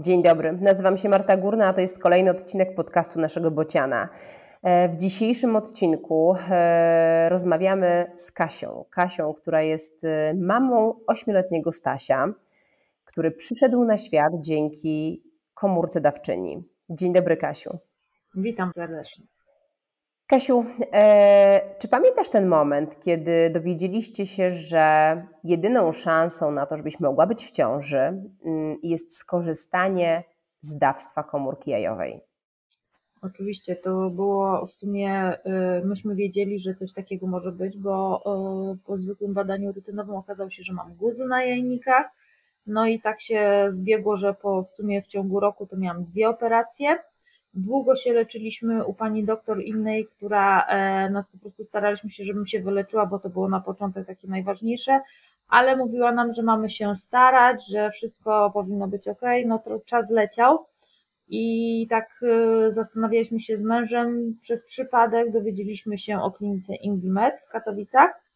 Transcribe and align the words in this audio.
Dzień 0.00 0.22
dobry, 0.22 0.52
nazywam 0.52 0.98
się 0.98 1.08
Marta 1.08 1.36
Górna, 1.36 1.66
a 1.66 1.72
to 1.72 1.80
jest 1.80 1.98
kolejny 1.98 2.30
odcinek 2.30 2.74
podcastu 2.74 3.20
naszego 3.20 3.50
Bociana. 3.50 4.08
E, 4.62 4.88
w 4.88 4.96
dzisiejszym 4.96 5.56
odcinku 5.56 6.36
e, 6.50 7.28
rozmawiamy 7.28 8.12
z 8.16 8.32
Kasią. 8.32 8.84
Kasią, 8.90 9.34
która 9.34 9.62
jest 9.62 10.04
e, 10.04 10.34
mamą 10.34 11.00
ośmioletniego 11.06 11.72
Stasia, 11.72 12.28
który 13.04 13.30
przyszedł 13.30 13.84
na 13.84 13.98
świat 13.98 14.32
dzięki 14.40 15.22
komórce 15.54 16.00
dawczyni. 16.00 16.62
Dzień 16.90 17.12
dobry, 17.12 17.36
Kasiu. 17.36 17.78
Witam 18.34 18.72
serdecznie. 18.74 19.24
Kasiu, 20.28 20.64
czy 21.78 21.88
pamiętasz 21.88 22.28
ten 22.28 22.48
moment, 22.48 23.00
kiedy 23.00 23.50
dowiedzieliście 23.50 24.26
się, 24.26 24.50
że 24.50 25.16
jedyną 25.44 25.92
szansą 25.92 26.50
na 26.50 26.66
to, 26.66 26.76
żebyś 26.76 27.00
mogła 27.00 27.26
być 27.26 27.44
w 27.44 27.50
ciąży, 27.50 27.98
mm, 27.98 28.78
jest 28.82 29.16
skorzystanie 29.16 30.24
z 30.60 30.78
dawstwa 30.78 31.22
komórki 31.22 31.70
jajowej? 31.70 32.20
Oczywiście, 33.22 33.76
to 33.76 34.10
było 34.10 34.66
w 34.66 34.72
sumie, 34.72 35.38
y, 35.82 35.86
myśmy 35.86 36.14
wiedzieli, 36.14 36.60
że 36.60 36.74
coś 36.74 36.92
takiego 36.92 37.26
może 37.26 37.52
być, 37.52 37.78
bo 37.78 38.22
y, 38.74 38.78
po 38.86 38.98
zwykłym 38.98 39.34
badaniu 39.34 39.72
rutynowym 39.72 40.14
okazało 40.14 40.50
się, 40.50 40.62
że 40.62 40.72
mam 40.72 40.94
guzy 40.94 41.24
na 41.24 41.44
jajnikach. 41.44 42.06
No 42.66 42.86
i 42.86 43.00
tak 43.00 43.20
się 43.20 43.70
zbiegło, 43.72 44.16
że 44.16 44.34
po 44.34 44.62
w 44.62 44.70
sumie 44.70 45.02
w 45.02 45.06
ciągu 45.06 45.40
roku 45.40 45.66
to 45.66 45.76
miałam 45.76 46.04
dwie 46.04 46.28
operacje. 46.28 46.98
Długo 47.66 47.96
się 47.96 48.12
leczyliśmy 48.12 48.84
u 48.84 48.94
pani 48.94 49.24
doktor 49.24 49.62
innej, 49.62 50.06
która 50.06 50.66
e, 50.66 51.10
nas 51.10 51.26
po 51.32 51.38
prostu 51.38 51.64
staraliśmy 51.64 52.10
się, 52.10 52.24
żebym 52.24 52.46
się 52.46 52.60
wyleczyła, 52.60 53.06
bo 53.06 53.18
to 53.18 53.30
było 53.30 53.48
na 53.48 53.60
początek 53.60 54.06
takie 54.06 54.28
najważniejsze, 54.28 55.00
ale 55.48 55.76
mówiła 55.76 56.12
nam, 56.12 56.32
że 56.32 56.42
mamy 56.42 56.70
się 56.70 56.96
starać, 56.96 57.60
że 57.68 57.90
wszystko 57.90 58.50
powinno 58.54 58.88
być 58.88 59.08
ok, 59.08 59.20
no 59.46 59.58
to 59.58 59.80
czas 59.80 60.10
leciał. 60.10 60.66
I 61.28 61.86
tak 61.90 62.20
e, 62.22 62.72
zastanawialiśmy 62.72 63.40
się 63.40 63.56
z 63.56 63.62
mężem 63.62 64.38
przez 64.42 64.64
przypadek, 64.64 65.32
dowiedzieliśmy 65.32 65.98
się 65.98 66.20
o 66.20 66.30
klinice 66.30 66.74
Ingimed 66.74 67.34
w 67.48 67.52
Katowicach 67.52 68.27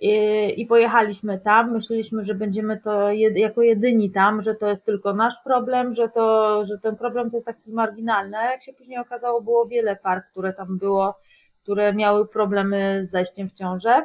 i, 0.00 0.66
pojechaliśmy 0.66 1.38
tam. 1.38 1.72
Myśleliśmy, 1.72 2.24
że 2.24 2.34
będziemy 2.34 2.80
to 2.80 3.10
jed, 3.10 3.36
jako 3.36 3.62
jedyni 3.62 4.10
tam, 4.10 4.42
że 4.42 4.54
to 4.54 4.68
jest 4.68 4.84
tylko 4.84 5.14
nasz 5.14 5.34
problem, 5.44 5.94
że, 5.94 6.08
to, 6.08 6.64
że 6.66 6.78
ten 6.78 6.96
problem 6.96 7.30
to 7.30 7.36
jest 7.36 7.46
taki 7.46 7.72
marginalny. 7.72 8.36
A 8.36 8.52
jak 8.52 8.62
się 8.62 8.72
później 8.72 8.98
okazało, 8.98 9.40
było 9.40 9.66
wiele 9.66 9.96
par, 9.96 10.22
które 10.30 10.52
tam 10.52 10.78
było, 10.78 11.18
które 11.62 11.94
miały 11.94 12.28
problemy 12.28 13.06
z 13.08 13.10
zajściem 13.10 13.48
w 13.48 13.54
ciążę. 13.54 14.04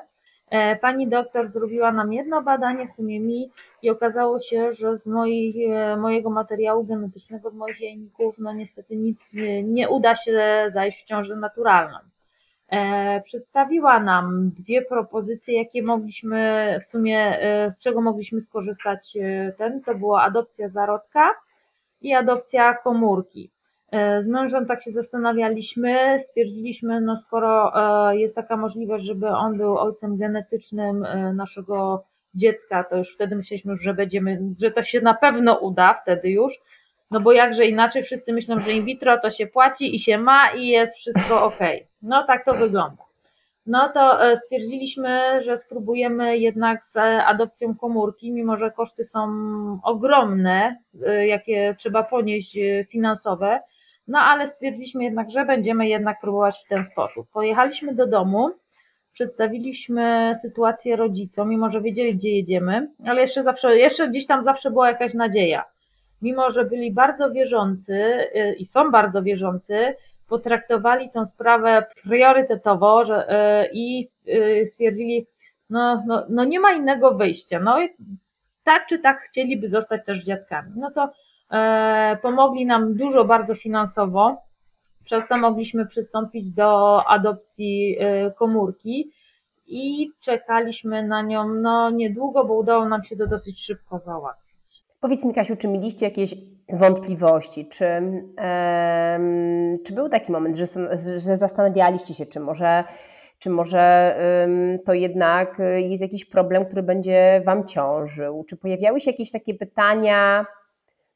E, 0.50 0.76
pani 0.76 1.08
doktor 1.08 1.52
zrobiła 1.52 1.92
nam 1.92 2.14
jedno 2.14 2.42
badanie, 2.42 2.88
w 2.88 2.96
sumie 2.96 3.20
mi, 3.20 3.52
i 3.82 3.90
okazało 3.90 4.40
się, 4.40 4.74
że 4.74 4.98
z 4.98 5.08
moich, 5.08 5.56
e, 5.70 5.98
mojego 5.98 6.30
materiału 6.30 6.84
genetycznego, 6.84 7.50
z 7.50 7.56
moich 7.56 7.82
jajników, 7.82 8.36
no 8.38 8.54
niestety 8.54 8.96
nic 8.96 9.34
nie, 9.34 9.64
nie 9.64 9.90
uda 9.90 10.16
się 10.16 10.72
zajść 10.74 11.04
w 11.04 11.06
ciążę 11.06 11.36
naturalną. 11.36 11.98
E, 12.70 13.22
przedstawiła 13.22 14.00
nam 14.00 14.50
dwie 14.50 14.82
propozycje, 14.82 15.58
jakie 15.58 15.84
mogliśmy 15.84 16.80
w 16.86 16.90
sumie, 16.90 17.40
z 17.76 17.82
czego 17.84 18.02
mogliśmy 18.02 18.42
skorzystać 18.42 19.18
ten, 19.58 19.82
to 19.82 19.96
była 19.96 20.24
adopcja 20.24 20.70
zarodka 20.70 21.32
i 22.02 22.14
adopcja 22.14 22.74
komórki. 22.74 23.52
E, 23.92 24.24
z 24.24 24.28
mężem 24.28 24.66
tak 24.66 24.84
się 24.84 24.92
zastanawialiśmy, 24.92 26.20
stwierdziliśmy, 26.24 27.02
no 27.02 27.18
skoro 27.18 27.74
e, 28.10 28.18
jest 28.18 28.36
taka 28.36 28.58
możliwość, 28.58 29.06
żeby 29.06 29.28
on 29.28 29.58
był 29.58 29.78
ojcem 29.78 30.18
genetycznym 30.18 31.06
e, 31.06 31.34
naszego 31.34 32.06
dziecka, 32.34 32.84
to 32.84 32.98
już 32.98 33.14
wtedy 33.14 33.36
myśleliśmy, 33.36 33.78
że 33.78 33.94
będziemy, 33.94 34.42
że 34.62 34.72
to 34.72 34.84
się 34.84 35.02
na 35.02 35.14
pewno 35.14 35.60
uda 35.60 36.00
wtedy 36.02 36.30
już, 36.30 36.54
no 37.16 37.22
bo 37.22 37.32
jakże 37.32 37.66
inaczej 37.66 38.04
wszyscy 38.04 38.34
myślą, 38.34 38.60
że 38.60 38.72
in 38.72 38.86
vitro 38.86 39.20
to 39.20 39.32
się 39.32 39.48
płaci 39.48 39.96
i 39.96 40.00
się 40.00 40.18
ma 40.18 40.52
i 40.52 40.68
jest 40.68 40.98
wszystko 40.98 41.46
ok. 41.46 41.60
No 42.02 42.24
tak 42.24 42.46
to 42.46 42.54
wygląda. 42.54 43.04
No 43.66 43.90
to 43.94 44.20
stwierdziliśmy, 44.44 45.42
że 45.46 45.58
spróbujemy 45.58 46.38
jednak 46.38 46.84
z 46.84 46.98
adopcją 47.26 47.76
komórki, 47.76 48.32
mimo 48.32 48.58
że 48.58 48.72
koszty 48.72 49.04
są 49.04 49.28
ogromne, 49.84 50.76
jakie 51.28 51.76
trzeba 51.80 52.04
ponieść 52.04 52.58
finansowe, 52.90 53.60
no 54.08 54.20
ale 54.20 54.48
stwierdziliśmy 54.48 55.04
jednak, 55.04 55.32
że 55.32 55.46
będziemy 55.46 55.88
jednak 55.88 56.22
próbować 56.22 56.64
w 56.66 56.70
ten 56.70 56.84
sposób. 56.84 57.28
Pojechaliśmy 57.34 57.96
do 57.96 58.08
domu, 58.08 58.50
przedstawiliśmy 59.14 60.36
sytuację 60.42 60.96
rodzicom, 60.96 61.50
mimo 61.50 61.70
że 61.70 61.82
wiedzieli, 61.82 62.16
gdzie 62.16 62.32
jedziemy, 62.32 62.88
ale 63.06 63.22
jeszcze 63.22 63.44
zawsze, 63.44 63.78
jeszcze 63.78 64.10
gdzieś 64.10 64.28
tam 64.28 64.44
zawsze 64.44 64.72
była 64.72 64.88
jakaś 64.88 65.14
nadzieja. 65.14 65.75
Mimo, 66.22 66.52
że 66.52 66.66
byli 66.66 66.94
bardzo 66.94 67.32
wierzący 67.32 67.94
y, 67.94 68.56
i 68.60 68.66
są 68.66 68.92
bardzo 68.92 69.24
wierzący, 69.24 69.96
potraktowali 70.28 71.10
tą 71.10 71.26
sprawę 71.26 71.86
priorytetowo 72.04 73.06
że, 73.06 73.30
y, 73.64 73.70
i 73.74 74.10
y, 74.28 74.68
stwierdzili, 74.68 75.28
no, 75.70 76.04
no, 76.08 76.26
no 76.30 76.44
nie 76.44 76.60
ma 76.60 76.72
innego 76.72 77.12
wyjścia. 77.12 77.60
No 77.60 77.82
i 77.84 77.90
tak 78.64 78.88
czy 78.88 79.00
tak 79.00 79.22
chcieliby 79.22 79.70
zostać 79.70 80.06
też 80.06 80.24
dziadkami. 80.24 80.72
No 80.76 80.92
to 80.92 81.10
E, 81.52 82.18
pomogli 82.22 82.66
nam 82.66 82.94
dużo 82.94 83.26
bardzo 83.26 83.56
finansowo. 83.56 84.42
Przez 85.04 85.28
to 85.28 85.38
mogliśmy 85.38 85.86
przystąpić 85.86 86.52
do 86.52 87.04
adopcji 87.08 87.98
e, 88.00 88.32
komórki 88.32 89.12
i 89.68 90.10
czekaliśmy 90.20 91.08
na 91.08 91.22
nią 91.22 91.50
no 91.54 91.90
niedługo, 91.90 92.46
bo 92.46 92.54
udało 92.54 92.90
nam 92.90 93.04
się 93.04 93.18
to 93.18 93.28
dosyć 93.28 93.66
szybko 93.66 94.00
załatwić. 94.00 94.45
Powiedz 95.06 95.26
mi, 95.26 95.34
Kasiu, 95.34 95.56
czy 95.56 95.68
mieliście 95.68 96.06
jakieś 96.06 96.36
wątpliwości? 96.70 97.66
Czy, 97.66 97.86
um, 97.86 98.24
czy 99.86 99.94
był 99.94 100.10
taki 100.10 100.32
moment, 100.32 100.56
że, 100.56 100.66
że 101.18 101.38
zastanawialiście 101.38 102.14
się, 102.14 102.26
czy 102.26 102.40
może, 102.40 102.84
czy 103.40 103.50
może 103.50 104.16
um, 104.42 104.80
to 104.86 104.94
jednak 104.94 105.62
jest 105.78 106.02
jakiś 106.02 106.26
problem, 106.26 106.66
który 106.66 106.84
będzie 106.84 107.42
Wam 107.46 107.68
ciążył? 107.68 108.44
Czy 108.50 108.58
pojawiały 108.58 109.02
się 109.02 109.12
jakieś 109.12 109.32
takie 109.32 109.54
pytania, 109.54 110.46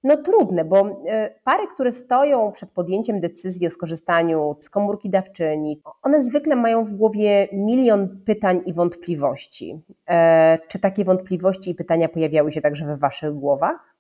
no 0.04 0.18
trudne, 0.18 0.66
bo 0.66 1.04
e, 1.08 1.30
pary, 1.44 1.68
które 1.74 1.92
stoją 1.92 2.52
przed 2.52 2.72
podjęciem 2.72 3.20
decyzji 3.20 3.68
o 3.68 3.70
skorzystaniu 3.70 4.56
z 4.60 4.70
komórki 4.70 5.10
dawczyni, 5.10 5.82
one 6.02 6.22
zwykle 6.22 6.56
mają 6.56 6.86
w 6.86 6.94
głowie 6.94 7.48
milion 7.54 8.22
pytań 8.26 8.62
i 8.66 8.74
wątpliwości. 8.74 9.80
E, 10.10 10.60
czy 10.68 10.80
takie 10.80 11.04
wątpliwości 11.04 11.72
i 11.72 11.76
pytania 11.76 12.10
pojawiały 12.10 12.52
się 12.52 12.62
także 12.62 12.86
we 12.86 12.98
Waszych 12.98 13.34
głowach? 13.34 13.96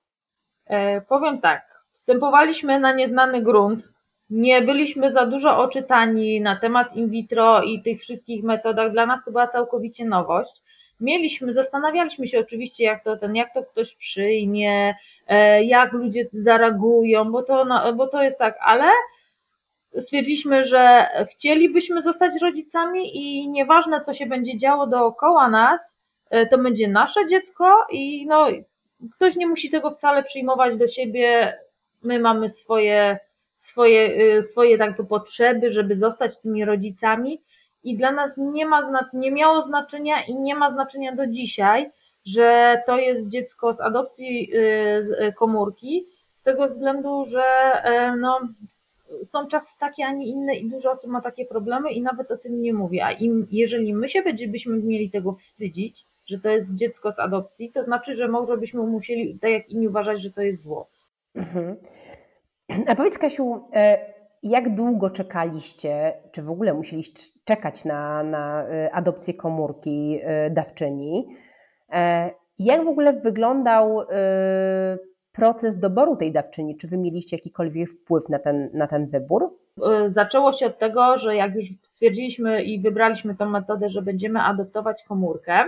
E, 0.66 1.02
powiem 1.02 1.42
tak. 1.42 1.86
Wstępowaliśmy 1.92 2.80
na 2.80 2.94
nieznany 2.94 3.42
grunt. 3.42 3.84
Nie 4.30 4.62
byliśmy 4.62 5.12
za 5.12 5.26
dużo 5.26 5.58
oczytani 5.58 6.42
na 6.42 6.56
temat 6.56 6.96
in 6.96 7.10
vitro 7.10 7.64
i 7.64 7.82
tych 7.82 8.02
wszystkich 8.02 8.44
metodach. 8.44 8.92
Dla 8.92 9.06
nas 9.06 9.20
to 9.26 9.32
była 9.32 9.48
całkowicie 9.48 10.06
nowość. 10.06 10.62
Mieliśmy, 11.00 11.54
zastanawialiśmy 11.54 12.28
się 12.28 12.40
oczywiście, 12.40 12.84
jak 12.84 13.04
to, 13.04 13.18
ten, 13.18 13.36
jak 13.36 13.54
to 13.54 13.64
ktoś 13.64 13.96
przyjmie, 13.96 14.96
E, 15.30 15.64
jak 15.64 15.94
ludzie 15.94 16.28
zareagują, 16.34 17.32
bo 17.32 17.44
to, 17.44 17.66
bo 17.96 18.08
to 18.08 18.24
jest 18.24 18.38
tak, 18.38 18.58
ale 18.62 18.86
stwierdziliśmy, 20.02 20.66
że 20.66 21.08
chcielibyśmy 21.32 22.02
zostać 22.02 22.34
rodzicami 22.42 23.18
i 23.18 23.50
nieważne, 23.50 24.02
co 24.02 24.14
się 24.14 24.26
będzie 24.26 24.58
działo 24.58 24.88
dookoła 24.88 25.50
nas, 25.50 25.96
e, 26.30 26.46
to 26.46 26.58
będzie 26.58 26.88
nasze 26.88 27.28
dziecko 27.28 27.86
i 27.92 28.26
no, 28.28 28.48
ktoś 29.16 29.36
nie 29.36 29.48
musi 29.48 29.70
tego 29.70 29.92
wcale 29.92 30.24
przyjmować 30.24 30.78
do 30.78 30.88
siebie. 30.88 31.58
My 32.04 32.20
mamy 32.20 32.50
swoje, 32.50 33.20
swoje, 33.58 34.16
e, 34.38 34.44
swoje 34.44 34.78
tak 34.78 35.08
potrzeby, 35.10 35.72
żeby 35.72 35.96
zostać 35.96 36.40
tymi 36.40 36.66
rodzicami 36.66 37.42
i 37.84 37.98
dla 37.98 38.12
nas 38.12 38.38
nie, 38.38 38.66
ma, 38.66 39.10
nie 39.14 39.32
miało 39.32 39.62
znaczenia 39.62 40.16
i 40.28 40.36
nie 40.36 40.56
ma 40.56 40.72
znaczenia 40.72 41.16
do 41.16 41.28
dzisiaj, 41.28 41.92
że 42.26 42.82
to 42.86 42.98
jest 42.98 43.28
dziecko 43.28 43.74
z 43.74 43.82
adopcji 43.82 44.56
y, 44.56 44.58
y, 45.28 45.34
komórki, 45.34 46.06
z 46.34 46.44
tego 46.44 46.68
względu, 46.68 47.26
że 47.26 47.44
e, 47.84 48.16
no, 48.16 48.40
są 49.28 49.48
czasy 49.48 49.80
takie, 49.80 50.06
a 50.06 50.12
nie 50.12 50.26
inne 50.26 50.56
i 50.56 50.70
dużo 50.70 50.92
osób 50.92 51.12
ma 51.12 51.22
takie 51.22 51.46
problemy 51.46 51.92
i 51.92 52.02
nawet 52.02 52.32
o 52.32 52.38
tym 52.38 52.62
nie 52.62 52.74
mówi. 52.74 53.02
A 53.02 53.12
im, 53.12 53.48
jeżeli 53.52 53.94
my 53.94 54.10
się 54.10 54.24
byśmy 54.48 54.78
mieli 54.78 55.12
tego 55.12 55.34
wstydzić, 55.34 56.06
że 56.26 56.40
to 56.40 56.50
jest 56.50 56.76
dziecko 56.76 57.12
z 57.12 57.20
adopcji, 57.20 57.72
to 57.72 57.84
znaczy, 57.84 58.16
że 58.16 58.28
może 58.28 58.58
byśmy 58.58 58.84
musieli, 58.84 59.40
tak 59.40 59.52
jak 59.52 59.70
inni, 59.70 59.88
uważać, 59.88 60.22
że 60.22 60.32
to 60.32 60.42
jest 60.42 60.64
zło. 60.64 60.88
Mhm. 61.36 61.76
A 62.90 62.96
powiedz, 62.96 63.18
Kasiu, 63.18 63.64
e, 63.74 64.19
jak 64.44 64.76
długo 64.76 65.10
czekaliście, 65.10 66.14
czy 66.32 66.42
w 66.42 66.50
ogóle 66.50 66.74
musieliście 66.74 67.24
czekać 67.46 67.86
na, 67.86 68.24
na 68.24 68.64
e, 68.64 68.92
adopcję 68.92 69.34
komórki 69.34 70.20
dawczyni? 70.52 71.28
E, 71.92 72.32
jak 72.60 72.86
w 72.86 72.88
ogóle 72.88 73.14
wyglądał 73.14 74.02
e, 74.02 74.06
proces 75.32 75.80
doboru 75.80 76.16
tej 76.16 76.32
dawczyni? 76.32 76.78
Czy 76.78 76.88
wy 76.88 76.98
mieliście 76.98 77.38
jakikolwiek 77.38 77.90
wpływ 77.90 78.30
na 78.30 78.40
ten, 78.40 78.70
na 78.74 78.88
ten 78.88 79.08
wybór? 79.08 79.58
E, 79.84 80.12
zaczęło 80.12 80.54
się 80.54 80.66
od 80.66 80.80
tego, 80.80 81.18
że 81.18 81.36
jak 81.36 81.56
już 81.56 81.66
stwierdziliśmy 81.84 82.64
i 82.64 82.82
wybraliśmy 82.82 83.36
tę 83.36 83.46
metodę, 83.46 83.90
że 83.90 84.02
będziemy 84.02 84.42
adoptować 84.42 85.04
komórkę, 85.04 85.66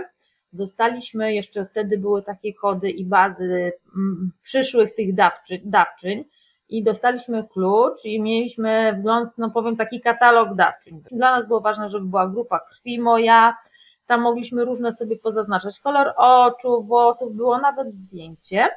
dostaliśmy, 0.52 1.34
jeszcze 1.34 1.66
wtedy 1.66 1.98
były 1.98 2.22
takie 2.22 2.54
kody 2.54 2.90
i 2.90 3.04
bazy 3.04 3.72
mm, 3.96 4.30
przyszłych 4.42 4.94
tych 4.94 5.14
dawczy, 5.14 5.60
dawczyń 5.64 6.24
i 6.72 6.82
dostaliśmy 6.82 7.44
klucz 7.52 8.04
i 8.04 8.20
mieliśmy 8.22 8.92
wgląd, 8.98 9.30
no 9.38 9.50
powiem 9.50 9.76
taki 9.76 10.00
katalog 10.00 10.54
dawczyń. 10.54 11.02
Dla 11.10 11.38
nas 11.38 11.48
było 11.48 11.60
ważne, 11.60 11.90
żeby 11.90 12.06
była 12.06 12.28
grupa 12.28 12.60
krwi 12.60 13.00
moja, 13.00 13.56
tam 14.06 14.20
mogliśmy 14.20 14.64
różne 14.64 14.92
sobie 14.92 15.16
pozaznaczać, 15.16 15.80
kolor 15.80 16.12
oczu, 16.16 16.82
włosów, 16.82 17.34
było 17.36 17.58
nawet 17.58 17.94
zdjęcie 17.94 18.68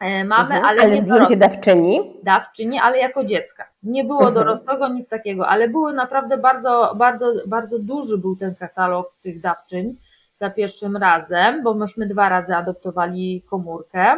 e, 0.00 0.24
mamy, 0.24 0.54
Mhm. 0.54 0.64
ale, 0.64 0.82
Ale 0.82 0.90
nie 0.90 1.00
zdjęcie 1.00 1.36
dawczyni? 1.36 2.00
dawczyni, 2.22 2.78
ale 2.78 2.98
jako 2.98 3.24
dziecka. 3.24 3.64
Nie 3.82 4.04
było 4.04 4.18
Mhm. 4.28 4.34
dorosłego, 4.34 4.88
nic 4.88 5.08
takiego, 5.08 5.48
ale 5.48 5.68
były 5.68 5.92
naprawdę 5.92 6.38
bardzo, 6.38 6.92
bardzo, 6.96 7.32
bardzo 7.46 7.78
duży 7.78 8.18
był 8.18 8.36
ten 8.36 8.54
katalog 8.54 9.12
tych 9.22 9.40
dawczyń 9.40 9.94
za 10.40 10.50
pierwszym 10.50 10.96
razem, 10.96 11.62
bo 11.62 11.74
myśmy 11.74 12.06
dwa 12.06 12.28
razy 12.28 12.56
adoptowali 12.56 13.42
komórkę 13.50 14.16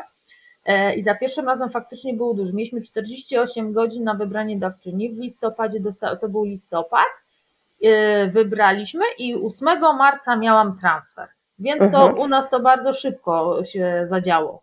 i 0.97 1.03
za 1.03 1.15
pierwszym 1.15 1.47
razem 1.47 1.71
faktycznie 1.71 2.15
było 2.15 2.35
duży. 2.35 2.53
Mieliśmy 2.53 2.81
48 2.81 3.73
godzin 3.73 4.05
na 4.05 4.15
wybranie 4.15 4.59
dawczyni, 4.59 5.11
w 5.11 5.19
listopadzie, 5.19 5.81
dosta- 5.81 6.17
to 6.17 6.29
był 6.29 6.45
listopad, 6.45 7.07
e, 7.85 8.27
wybraliśmy 8.27 9.05
i 9.19 9.35
8 9.35 9.93
marca 9.95 10.37
miałam 10.37 10.79
transfer, 10.79 11.29
więc 11.59 11.81
to 11.81 11.99
Mhm. 11.99 12.19
u 12.19 12.29
nas 12.29 12.51
to 12.51 12.61
bardzo 12.61 12.95
szybko 12.95 13.65
się 13.65 14.07
zadziało. 14.11 14.63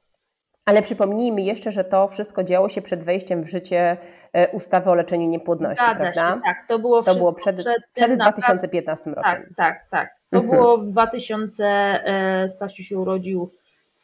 Ale 0.65 0.81
przypomnijmy 0.81 1.41
jeszcze, 1.41 1.71
że 1.71 1.83
to 1.83 2.07
wszystko 2.07 2.43
działo 2.43 2.69
się 2.69 2.81
przed 2.81 3.03
wejściem 3.03 3.43
w 3.43 3.49
życie 3.49 3.97
e, 4.33 4.47
ustawy 4.47 4.89
o 4.89 4.95
leczeniu 4.95 5.27
niepłodności, 5.29 5.85
Zgadza 5.85 5.99
prawda? 5.99 6.35
się, 6.35 6.41
tak, 6.45 6.57
to 6.67 6.79
było 6.79 7.03
To 7.03 7.15
było 7.15 7.33
przed, 7.33 7.55
przed, 7.55 7.65
przed 7.93 8.07
tym 8.07 8.17
naprawdę- 8.17 8.41
2015 8.41 9.09
rokiem. 9.13 9.23
Tak, 9.33 9.49
tak, 9.57 9.85
tak. 9.91 10.09
To 10.31 10.37
Mhm. 10.37 10.57
było 10.57 10.77
w 10.77 10.85
2000, 10.85 11.65
e, 11.65 12.49
Stasiu 12.49 12.83
się 12.83 12.97
urodził 12.97 13.51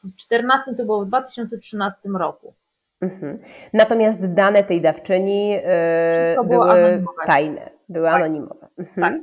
w 0.05 0.15
14, 0.15 0.75
to 0.75 0.85
było 0.85 1.05
w 1.05 1.07
2013 1.07 1.99
roku. 2.19 2.53
Mhm. 3.01 3.37
Natomiast 3.73 4.33
dane 4.33 4.63
tej 4.63 4.81
dawczyni 4.81 5.57
było 6.35 6.65
były 6.65 6.71
anonimowe. 6.71 7.25
tajne, 7.25 7.69
były 7.89 8.05
Tak. 8.07 8.15
anonimowe. 8.15 8.67
Mhm. 8.77 9.13
Tak. 9.13 9.21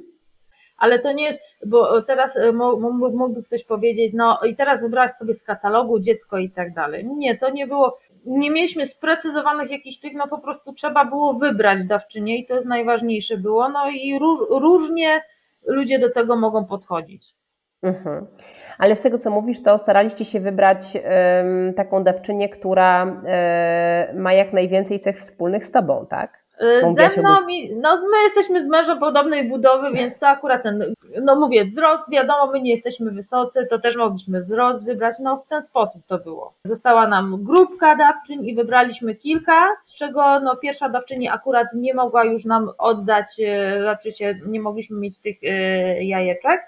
Ale 0.79 0.99
to 0.99 1.13
nie 1.13 1.25
jest, 1.25 1.41
bo 1.67 2.03
teraz 2.03 2.39
mo- 2.53 2.77
mógłby 2.77 3.43
ktoś 3.43 3.65
powiedzieć, 3.65 4.13
no 4.15 4.39
i 4.49 4.57
teraz 4.57 4.81
wybrałaś 4.81 5.13
sobie 5.13 5.35
z 5.35 5.43
katalogu 5.43 6.01
dziecko 6.01 6.39
i 6.39 6.51
tak 6.51 6.75
dalej. 6.75 7.07
Nie, 7.07 7.39
to 7.39 7.51
nie 7.51 7.67
było, 7.67 7.99
nie 8.27 8.51
mieliśmy 8.51 8.87
sprecyzowanych 8.87 9.71
jakichś 9.71 9.99
tych, 9.99 10.13
no 10.15 10.29
po 10.29 10.39
prostu 10.39 10.73
trzeba 10.73 11.05
było 11.05 11.35
wybrać 11.35 11.85
dawczynię 11.85 12.39
i 12.39 12.47
to 12.47 12.55
jest 12.55 12.67
najważniejsze 12.67 13.37
było, 13.37 13.69
no 13.69 13.91
i 13.91 14.19
ró- 14.21 14.61
różnie 14.61 15.23
ludzie 15.67 15.99
do 15.99 16.11
tego 16.11 16.37
mogą 16.37 16.65
podchodzić. 16.65 17.35
Mhm. 17.83 18.27
Ale 18.79 18.95
z 18.95 19.03
tego, 19.03 19.19
co 19.19 19.31
mówisz, 19.31 19.63
to 19.63 19.79
staraliście 19.79 20.25
się 20.25 20.41
wybrać 20.41 20.79
em, 21.03 21.75
taką 21.75 22.05
dawczynię, 22.05 22.49
która 22.49 23.07
e, 23.27 24.13
ma 24.17 24.33
jak 24.33 24.53
najwięcej 24.53 25.01
cech 25.01 25.17
wspólnych 25.19 25.65
z 25.65 25.71
tobą, 25.71 26.07
tak? 26.11 26.43
Mówiłaś 26.83 27.13
Ze 27.15 27.21
mną, 27.21 27.49
i- 27.49 27.75
no 27.77 27.97
my 27.97 28.23
jesteśmy 28.25 28.65
z 28.65 28.69
mężem 28.69 28.99
podobnej 28.99 29.49
budowy, 29.49 29.91
więc 29.93 30.19
to 30.19 30.29
akurat 30.29 30.63
ten, 30.63 30.85
no 31.23 31.37
mówię, 31.37 31.65
wzrost, 31.65 32.11
wiadomo, 32.11 32.53
my 32.53 32.61
nie 32.61 32.71
jesteśmy 32.71 33.11
wysocy, 33.11 33.67
to 33.71 33.79
też 33.79 33.97
mogliśmy 33.97 34.41
wzrost 34.43 34.85
wybrać, 34.85 35.17
no 35.21 35.37
w 35.37 35.49
ten 35.49 35.63
sposób 35.63 36.03
to 36.07 36.19
było. 36.19 36.53
Została 36.65 37.09
nam 37.09 37.45
grupka 37.45 37.97
dawczyń 37.97 38.45
i 38.47 38.55
wybraliśmy 38.55 39.15
kilka, 39.15 39.67
z 39.83 39.95
czego 39.95 40.41
no 40.41 40.57
pierwsza 40.57 40.89
dawczyni 40.89 41.29
akurat 41.29 41.67
nie 41.75 41.95
mogła 41.95 42.25
już 42.25 42.45
nam 42.45 42.71
oddać, 42.79 43.27
e, 43.47 43.79
znaczy 43.83 44.13
się, 44.13 44.35
nie 44.47 44.61
mogliśmy 44.61 44.99
mieć 44.99 45.19
tych 45.19 45.37
e, 45.45 45.49
jajeczek, 46.05 46.61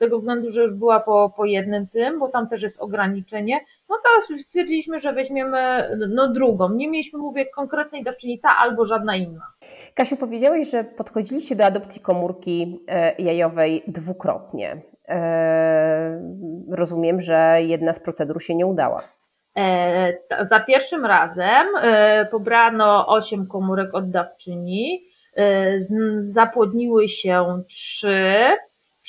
tego 0.00 0.18
względu, 0.18 0.52
że 0.52 0.62
już 0.62 0.74
była 0.74 1.00
po, 1.00 1.32
po 1.36 1.44
jednym 1.44 1.86
tym, 1.86 2.18
bo 2.18 2.28
tam 2.28 2.48
też 2.48 2.62
jest 2.62 2.80
ograniczenie, 2.80 3.60
no 3.88 3.96
to 4.28 4.38
stwierdziliśmy, 4.42 5.00
że 5.00 5.12
weźmiemy 5.12 5.88
no 6.08 6.28
drugą. 6.32 6.68
Nie 6.74 6.88
mieliśmy, 6.90 7.18
mówię, 7.18 7.46
konkretnej 7.46 8.04
dawczyni 8.04 8.38
ta 8.40 8.48
albo 8.58 8.86
żadna 8.86 9.16
inna. 9.16 9.46
Kasiu, 9.94 10.16
powiedziałeś, 10.16 10.70
że 10.70 10.84
podchodziliście 10.84 11.56
do 11.56 11.64
adopcji 11.64 12.02
komórki 12.02 12.80
e, 12.88 13.22
jajowej 13.22 13.82
dwukrotnie. 13.86 14.82
E, 15.08 16.20
rozumiem, 16.70 17.20
że 17.20 17.56
jedna 17.62 17.92
z 17.92 18.00
procedur 18.00 18.42
się 18.42 18.54
nie 18.54 18.66
udała. 18.66 19.02
E, 19.56 20.12
za 20.42 20.60
pierwszym 20.60 21.06
razem 21.06 21.66
pobrano 22.30 23.06
8 23.08 23.46
komórek 23.46 23.94
oddawczyni, 23.94 25.04
e, 25.36 25.80
z- 25.80 26.32
zapłodniły 26.32 27.08
się 27.08 27.62
3. 27.68 28.08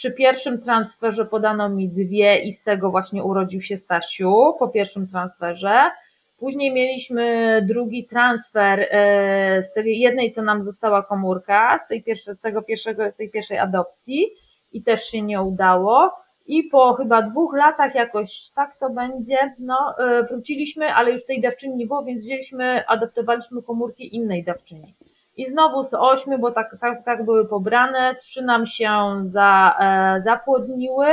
Przy 0.02 0.12
pierwszym 0.12 0.62
transferze 0.62 1.26
podano 1.26 1.70
mi 1.70 1.90
dwie 1.90 2.40
i 2.40 2.52
z 2.52 2.64
tego 2.64 2.92
właśnie 2.92 3.24
urodził 3.24 3.62
się 3.62 3.78
Stasiu 3.78 4.56
po 4.60 4.68
pierwszym 4.68 5.08
transferze. 5.08 5.92
Później 6.38 6.74
mieliśmy 6.74 7.62
drugi 7.68 8.08
transfer 8.08 8.80
e, 8.80 9.64
z 9.64 9.74
tej 9.74 10.00
jednej, 10.00 10.32
co 10.32 10.42
nam 10.42 10.64
została 10.64 11.04
komórka, 11.04 11.80
z, 11.86 11.88
tej 11.88 12.04
pierwszej, 12.04 12.36
z 12.36 12.40
tego 12.40 12.62
pierwszego, 12.62 13.12
z 13.12 13.16
tej 13.16 13.30
pierwszej 13.30 13.58
adopcji 13.58 14.26
i 14.74 14.84
też 14.84 15.04
się 15.04 15.22
nie 15.22 15.42
udało. 15.42 16.12
I 16.48 16.64
po 16.64 16.94
chyba 16.94 17.22
dwóch 17.22 17.58
latach 17.58 17.96
jakoś 17.96 18.50
tak 18.56 18.78
to 18.80 18.90
będzie, 18.90 19.56
no 19.60 19.96
e, 20.00 20.24
wróciliśmy, 20.24 20.94
ale 20.94 21.12
już 21.12 21.26
tej 21.26 21.42
dawczyni 21.42 21.76
nie 21.76 21.88
było, 21.88 22.04
więc 22.04 22.22
wzięliśmy, 22.22 22.88
adoptowaliśmy 22.88 23.62
komórki 23.62 24.16
innej 24.16 24.44
dawczyni. 24.44 24.96
I 25.38 25.50
znowu 25.50 25.84
z 25.84 25.94
ośmiu, 25.94 26.40
bo 26.40 26.52
tak, 26.52 26.78
tak, 26.82 27.06
tak 27.06 27.26
były 27.26 27.48
pobrane, 27.48 28.16
trzy 28.16 28.42
nam 28.42 28.66
się 28.66 28.90
za, 29.26 29.76
e, 29.80 30.22
zapłodniły. 30.22 31.08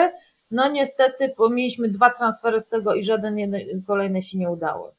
No 0.51 0.71
niestety 0.71 1.35
mieliśmy 1.51 1.89
dwa 1.89 2.11
transfery 2.11 2.61
z 2.61 2.69
tego 2.69 2.95
i 2.95 3.05
żaden 3.05 3.39
jeden, 3.39 3.61
kolejny 3.87 4.23
się 4.23 4.39
nie 4.39 4.51
udały. 4.51 4.91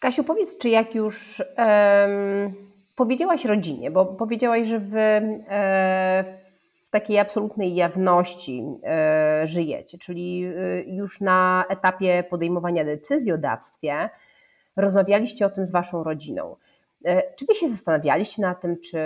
Kasiu, 0.00 0.24
powiedz, 0.24 0.58
czy 0.58 0.68
jak 0.68 0.94
już 0.94 1.42
em, 1.56 2.54
powiedziałaś 2.96 3.44
rodzinie, 3.44 3.90
bo 3.90 4.06
powiedziałaś, 4.06 4.66
że 4.66 4.78
wy 4.78 4.98
e, 4.98 6.24
w 6.84 6.90
takiej 6.90 7.18
absolutnej 7.18 7.74
jawności 7.74 8.64
e, 8.84 9.42
żyjecie, 9.46 9.98
czyli 9.98 10.44
e, 10.44 10.82
już 10.82 11.20
na 11.20 11.64
etapie 11.68 12.24
podejmowania 12.30 12.84
decyzji 12.84 13.32
o 13.32 13.38
dawstwie 13.38 14.10
rozmawialiście 14.76 15.46
o 15.46 15.50
tym 15.50 15.66
z 15.66 15.72
waszą 15.72 16.04
rodziną. 16.04 16.56
E, 17.04 17.34
czy 17.34 17.46
wy 17.46 17.54
się 17.54 17.68
zastanawialiście 17.68 18.42
na 18.42 18.54
tym, 18.54 18.80
czy, 18.80 18.98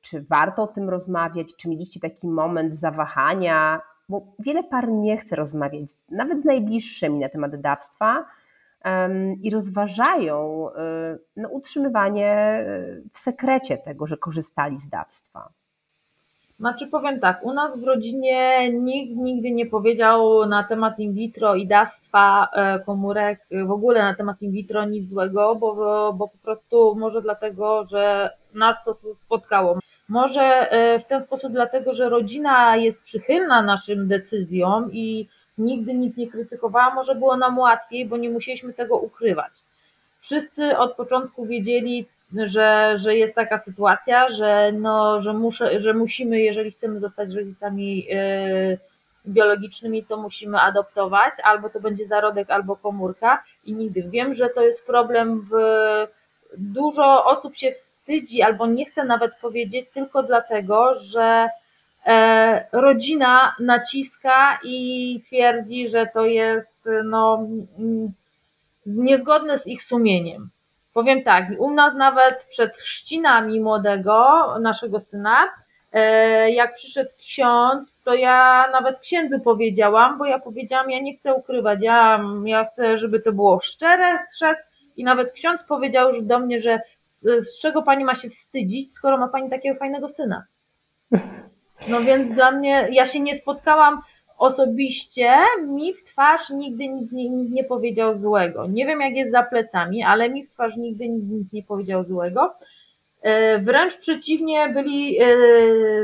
czy 0.00 0.22
warto 0.30 0.62
o 0.62 0.66
tym 0.66 0.90
rozmawiać, 0.90 1.56
czy 1.56 1.68
mieliście 1.68 2.00
taki 2.00 2.28
moment 2.28 2.74
zawahania, 2.74 3.80
bo 4.08 4.26
wiele 4.38 4.64
par 4.64 4.88
nie 4.88 5.16
chce 5.16 5.36
rozmawiać, 5.36 5.90
nawet 6.10 6.40
z 6.40 6.44
najbliższymi 6.44 7.18
na 7.18 7.28
temat 7.28 7.60
dawstwa, 7.60 8.24
em, 8.82 9.42
i 9.42 9.50
rozważają 9.50 10.68
y, 10.68 10.72
no, 11.36 11.48
utrzymywanie 11.48 12.60
y, 12.68 13.02
w 13.12 13.18
sekrecie 13.18 13.78
tego, 13.78 14.06
że 14.06 14.16
korzystali 14.16 14.78
z 14.78 14.88
dawstwa. 14.88 15.48
Znaczy 16.60 16.86
powiem 16.86 17.20
tak, 17.20 17.44
u 17.44 17.52
nas 17.52 17.80
w 17.80 17.84
rodzinie 17.84 18.70
nikt 18.72 19.16
nigdy 19.16 19.50
nie 19.50 19.66
powiedział 19.66 20.46
na 20.46 20.64
temat 20.64 20.98
in 20.98 21.14
vitro 21.14 21.54
i 21.54 21.66
dawstwa 21.66 22.48
e, 22.52 22.78
komórek, 22.78 23.40
e, 23.50 23.64
w 23.64 23.70
ogóle 23.70 24.02
na 24.02 24.14
temat 24.14 24.42
in 24.42 24.52
vitro 24.52 24.84
nic 24.84 25.08
złego, 25.08 25.54
bo, 25.54 25.74
bo 26.12 26.28
po 26.28 26.38
prostu 26.42 26.94
może 26.94 27.22
dlatego, 27.22 27.86
że 27.90 28.30
nas 28.54 28.84
to 28.84 28.94
spotkało. 28.94 29.78
Może 30.08 30.40
e, 30.42 30.98
w 30.98 31.04
ten 31.04 31.22
sposób 31.22 31.52
dlatego, 31.52 31.94
że 31.94 32.08
rodzina 32.08 32.76
jest 32.76 33.02
przychylna 33.02 33.62
naszym 33.62 34.08
decyzjom 34.08 34.92
i 34.92 35.28
nigdy 35.58 35.94
nic 35.94 36.16
nie 36.16 36.30
krytykowała, 36.30 36.94
może 36.94 37.14
było 37.14 37.36
nam 37.36 37.58
łatwiej, 37.58 38.06
bo 38.06 38.16
nie 38.16 38.30
musieliśmy 38.30 38.72
tego 38.72 38.96
ukrywać. 38.96 39.52
Wszyscy 40.20 40.78
od 40.78 40.94
początku 40.94 41.46
wiedzieli, 41.46 42.06
że, 42.36 42.94
że 42.98 43.16
jest 43.16 43.34
taka 43.34 43.58
sytuacja, 43.58 44.30
że, 44.30 44.72
no, 44.72 45.22
że, 45.22 45.32
muszę, 45.32 45.80
że 45.80 45.94
musimy, 45.94 46.40
jeżeli 46.40 46.72
chcemy 46.72 47.00
zostać 47.00 47.34
rodzicami 47.34 48.04
yy, 48.04 48.78
biologicznymi, 49.26 50.04
to 50.04 50.16
musimy 50.16 50.60
adoptować, 50.60 51.34
albo 51.44 51.70
to 51.70 51.80
będzie 51.80 52.06
zarodek, 52.06 52.50
albo 52.50 52.76
komórka 52.76 53.42
i 53.64 53.74
nigdy. 53.74 54.02
Wiem, 54.02 54.34
że 54.34 54.48
to 54.48 54.62
jest 54.62 54.86
problem 54.86 55.48
w 55.50 55.56
dużo 56.58 57.24
osób 57.24 57.56
się 57.56 57.72
wstydzi 57.72 58.42
albo 58.42 58.66
nie 58.66 58.84
chce 58.84 59.04
nawet 59.04 59.32
powiedzieć 59.40 59.86
tylko 59.94 60.22
dlatego, 60.22 60.94
że 60.94 61.48
e, 62.06 62.66
rodzina 62.72 63.54
naciska 63.60 64.58
i 64.64 65.22
twierdzi, 65.26 65.88
że 65.88 66.06
to 66.14 66.26
jest 66.26 66.88
no, 67.04 67.46
mm, 67.78 68.12
niezgodne 68.86 69.58
z 69.58 69.66
ich 69.66 69.82
sumieniem. 69.82 70.50
Powiem 70.98 71.22
tak, 71.22 71.44
u 71.58 71.70
nas 71.70 71.94
nawet 71.94 72.44
przed 72.50 72.76
chrzcinami 72.76 73.60
młodego, 73.60 74.44
naszego 74.60 75.00
syna, 75.00 75.48
e, 75.92 76.50
jak 76.50 76.74
przyszedł 76.74 77.10
ksiądz, 77.18 78.00
to 78.04 78.14
ja 78.14 78.64
nawet 78.72 79.00
księdzu 79.00 79.40
powiedziałam, 79.40 80.18
bo 80.18 80.24
ja 80.24 80.38
powiedziałam, 80.38 80.90
ja 80.90 81.00
nie 81.00 81.16
chcę 81.16 81.34
ukrywać, 81.34 81.78
ja, 81.82 82.20
ja 82.44 82.64
chcę, 82.64 82.98
żeby 82.98 83.20
to 83.20 83.32
było 83.32 83.60
szczere 83.60 84.18
chrzest 84.32 84.60
i 84.96 85.04
nawet 85.04 85.32
ksiądz 85.32 85.64
powiedział 85.64 86.14
już 86.14 86.24
do 86.24 86.38
mnie, 86.38 86.60
że 86.60 86.80
z, 87.06 87.48
z 87.48 87.60
czego 87.60 87.82
pani 87.82 88.04
ma 88.04 88.14
się 88.14 88.30
wstydzić, 88.30 88.92
skoro 88.92 89.18
ma 89.18 89.28
pani 89.28 89.50
takiego 89.50 89.78
fajnego 89.78 90.08
syna. 90.08 90.44
No 91.88 92.00
więc 92.00 92.34
dla 92.34 92.50
mnie, 92.50 92.88
ja 92.90 93.06
się 93.06 93.20
nie 93.20 93.34
spotkałam 93.34 94.00
osobiście 94.38 95.36
mi 95.68 95.94
w 95.94 96.04
twarz 96.04 96.50
nigdy 96.50 96.88
nic 96.88 97.12
nie, 97.12 97.28
nic 97.28 97.50
nie 97.50 97.64
powiedział 97.64 98.18
złego. 98.18 98.66
Nie 98.66 98.86
wiem 98.86 99.00
jak 99.00 99.14
jest 99.14 99.32
za 99.32 99.42
plecami, 99.42 100.02
ale 100.02 100.30
mi 100.30 100.46
w 100.46 100.50
twarz 100.50 100.76
nigdy 100.76 101.08
nic, 101.08 101.24
nic 101.30 101.52
nie 101.52 101.62
powiedział 101.62 102.04
złego. 102.04 102.54
E, 103.22 103.58
wręcz 103.58 103.96
przeciwnie, 103.96 104.68
byli 104.68 105.18
e, 105.20 105.26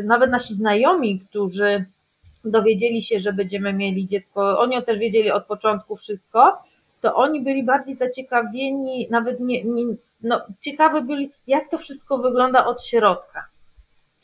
nawet 0.05 0.31
nasi 0.31 0.55
znajomi, 0.55 1.21
którzy 1.21 1.85
dowiedzieli 2.45 3.03
się, 3.03 3.21
że 3.21 3.33
będziemy 3.33 3.73
mieli 3.73 4.07
dziecko, 4.07 4.59
oni 4.59 4.83
też 4.83 4.99
wiedzieli 4.99 5.31
od 5.31 5.47
początku 5.47 5.97
wszystko, 5.97 6.63
to 7.01 7.15
oni 7.15 7.41
byli 7.41 7.63
bardziej 7.63 7.97
zaciekawieni, 7.97 9.09
nawet 9.11 9.41
nie, 9.41 9.65
nie 9.65 9.85
no, 10.23 10.41
ciekawe 10.61 11.03
byli, 11.03 11.31
jak 11.47 11.71
to 11.71 11.79
wszystko 11.79 12.19
wygląda 12.19 12.67
od 12.67 12.85
środka. 12.85 13.47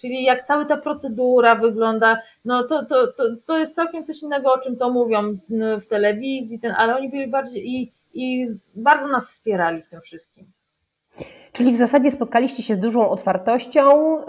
Czyli 0.01 0.25
jak 0.25 0.47
cała 0.47 0.65
ta 0.65 0.77
procedura 0.77 1.55
wygląda, 1.55 2.23
no 2.45 2.65
to, 2.65 2.85
to, 2.85 3.07
to, 3.07 3.23
to 3.47 3.59
jest 3.59 3.75
całkiem 3.75 4.05
coś 4.05 4.23
innego, 4.23 4.53
o 4.53 4.59
czym 4.59 4.77
to 4.77 4.91
mówią 4.91 5.39
w 5.81 5.87
telewizji, 5.87 6.61
ten, 6.61 6.73
ale 6.77 6.97
oni 6.97 7.09
byli 7.09 7.29
bardziej 7.29 7.71
i, 7.71 7.93
i 8.15 8.49
bardzo 8.75 9.09
nas 9.09 9.31
wspierali 9.31 9.83
w 9.83 9.89
tym 9.89 10.01
wszystkim. 10.01 10.53
Czyli 11.53 11.73
w 11.73 11.77
zasadzie 11.77 12.11
spotkaliście 12.11 12.63
się 12.63 12.75
z 12.75 12.79
dużą 12.79 13.11
otwartością 13.11 14.17
yy, 14.19 14.25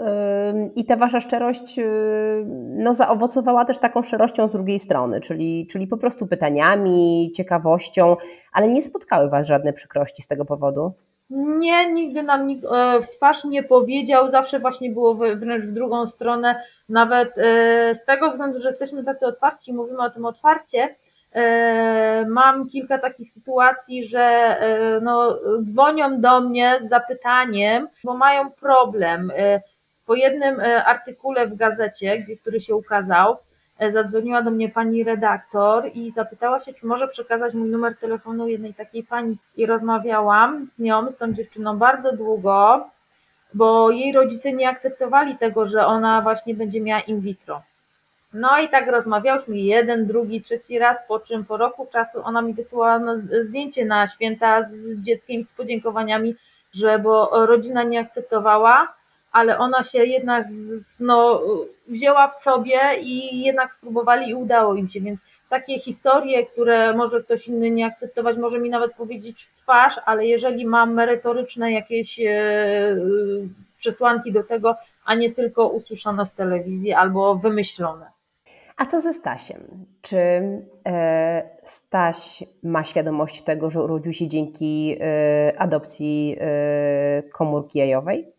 i 0.76 0.84
ta 0.84 0.96
wasza 0.96 1.20
szczerość 1.20 1.76
yy, 1.76 2.44
no, 2.76 2.94
zaowocowała 2.94 3.64
też 3.64 3.78
taką 3.78 4.02
szczerością 4.02 4.48
z 4.48 4.52
drugiej 4.52 4.78
strony, 4.78 5.20
czyli, 5.20 5.66
czyli 5.70 5.86
po 5.86 5.96
prostu 5.96 6.26
pytaniami, 6.26 7.30
ciekawością, 7.36 8.16
ale 8.52 8.68
nie 8.68 8.82
spotkały 8.82 9.28
was 9.28 9.46
żadne 9.46 9.72
przykrości 9.72 10.22
z 10.22 10.26
tego 10.26 10.44
powodu? 10.44 10.92
Nie, 11.34 11.92
nigdy 11.92 12.22
nam 12.22 12.46
nikt 12.46 12.64
e, 12.64 13.00
w 13.02 13.10
twarz 13.16 13.44
nie 13.44 13.62
powiedział, 13.62 14.30
zawsze 14.30 14.58
właśnie 14.58 14.90
było 14.90 15.14
wręcz 15.14 15.64
w 15.64 15.72
drugą 15.72 16.06
stronę, 16.06 16.62
nawet 16.88 17.38
e, 17.38 17.94
z 17.94 18.04
tego 18.04 18.30
względu, 18.30 18.60
że 18.60 18.68
jesteśmy 18.68 19.04
tacy 19.04 19.26
otwarci 19.26 19.70
i 19.70 19.74
mówimy 19.74 20.02
o 20.02 20.10
tym 20.10 20.24
otwarcie, 20.24 20.94
e, 21.32 22.26
mam 22.28 22.68
kilka 22.68 22.98
takich 22.98 23.30
sytuacji, 23.30 24.04
że 24.04 24.56
no, 25.02 25.38
dzwonią 25.62 26.20
do 26.20 26.40
mnie 26.40 26.78
z 26.82 26.88
zapytaniem, 26.88 27.88
bo 28.04 28.16
mają 28.16 28.50
problem. 28.50 29.32
Po 30.06 30.14
jednym 30.14 30.60
artykule 30.84 31.46
w 31.46 31.56
gazecie, 31.56 32.18
gdzie, 32.18 32.36
który 32.36 32.60
się 32.60 32.74
ukazał, 32.74 33.36
zadzwoniła 33.90 34.42
do 34.42 34.50
mnie 34.50 34.68
pani 34.68 35.04
redaktor 35.04 35.90
i 35.94 36.10
zapytała 36.10 36.60
się, 36.60 36.74
czy 36.74 36.86
może 36.86 37.08
przekazać 37.08 37.54
mój 37.54 37.70
numer 37.70 37.96
telefonu 37.96 38.48
jednej 38.48 38.74
takiej 38.74 39.04
pani. 39.04 39.36
I 39.56 39.66
rozmawiałam 39.66 40.66
z 40.66 40.78
nią, 40.78 41.10
z 41.10 41.16
tą 41.16 41.32
dziewczyną 41.32 41.78
bardzo 41.78 42.16
długo, 42.16 42.88
bo 43.54 43.90
jej 43.90 44.12
rodzice 44.12 44.52
nie 44.52 44.68
akceptowali 44.68 45.38
tego, 45.38 45.68
że 45.68 45.86
ona 45.86 46.22
właśnie 46.22 46.54
będzie 46.54 46.80
miała 46.80 47.00
in 47.00 47.20
vitro. 47.20 47.62
No 48.34 48.58
i 48.58 48.68
tak 48.68 48.88
rozmawiałyśmy 48.88 49.58
jeden, 49.58 50.06
drugi, 50.06 50.42
trzeci 50.42 50.78
raz, 50.78 50.98
po 51.08 51.20
czym 51.20 51.44
po 51.44 51.56
roku 51.56 51.88
czasu 51.92 52.18
ona 52.24 52.42
mi 52.42 52.54
wysyłała 52.54 53.00
zdjęcie 53.42 53.84
na 53.84 54.08
święta 54.08 54.62
z 54.62 54.98
dzieckiem 55.00 55.42
z 55.42 55.52
podziękowaniami, 55.52 56.34
że 56.74 56.98
bo 56.98 57.46
rodzina 57.46 57.82
nie 57.82 58.00
akceptowała, 58.00 58.94
ale 59.32 59.58
ona 59.58 59.84
się 59.84 60.04
jednak 60.04 60.46
no, 61.00 61.42
wzięła 61.88 62.28
w 62.28 62.36
sobie 62.36 62.78
i 63.00 63.42
jednak 63.44 63.72
spróbowali 63.72 64.28
i 64.28 64.34
udało 64.34 64.74
im 64.74 64.88
się, 64.88 65.00
więc 65.00 65.20
takie 65.52 65.80
historie, 65.80 66.46
które 66.46 66.96
może 66.96 67.22
ktoś 67.22 67.48
inny 67.48 67.70
nie 67.70 67.86
akceptować, 67.86 68.36
może 68.36 68.58
mi 68.58 68.70
nawet 68.70 68.94
powiedzieć 68.94 69.44
w 69.44 69.62
twarz, 69.62 69.94
ale 70.04 70.26
jeżeli 70.26 70.66
mam 70.66 70.94
merytoryczne 70.94 71.72
jakieś 71.72 72.20
e, 72.20 72.96
przesłanki 73.78 74.32
do 74.32 74.42
tego, 74.42 74.76
a 75.04 75.14
nie 75.14 75.32
tylko 75.34 75.68
usłyszane 75.68 76.26
z 76.26 76.32
telewizji 76.32 76.92
albo 76.92 77.34
wymyślone. 77.34 78.06
A 78.76 78.86
co 78.86 79.00
ze 79.00 79.12
Stasiem? 79.12 79.86
Czy 80.02 80.16
e, 80.86 81.42
Staś 81.64 82.44
ma 82.62 82.84
świadomość 82.84 83.42
tego, 83.42 83.70
że 83.70 83.82
urodził 83.82 84.12
się 84.12 84.28
dzięki 84.28 84.96
e, 85.00 85.52
adopcji 85.58 86.36
komórki 87.32 87.78
jajowej? 87.78 88.31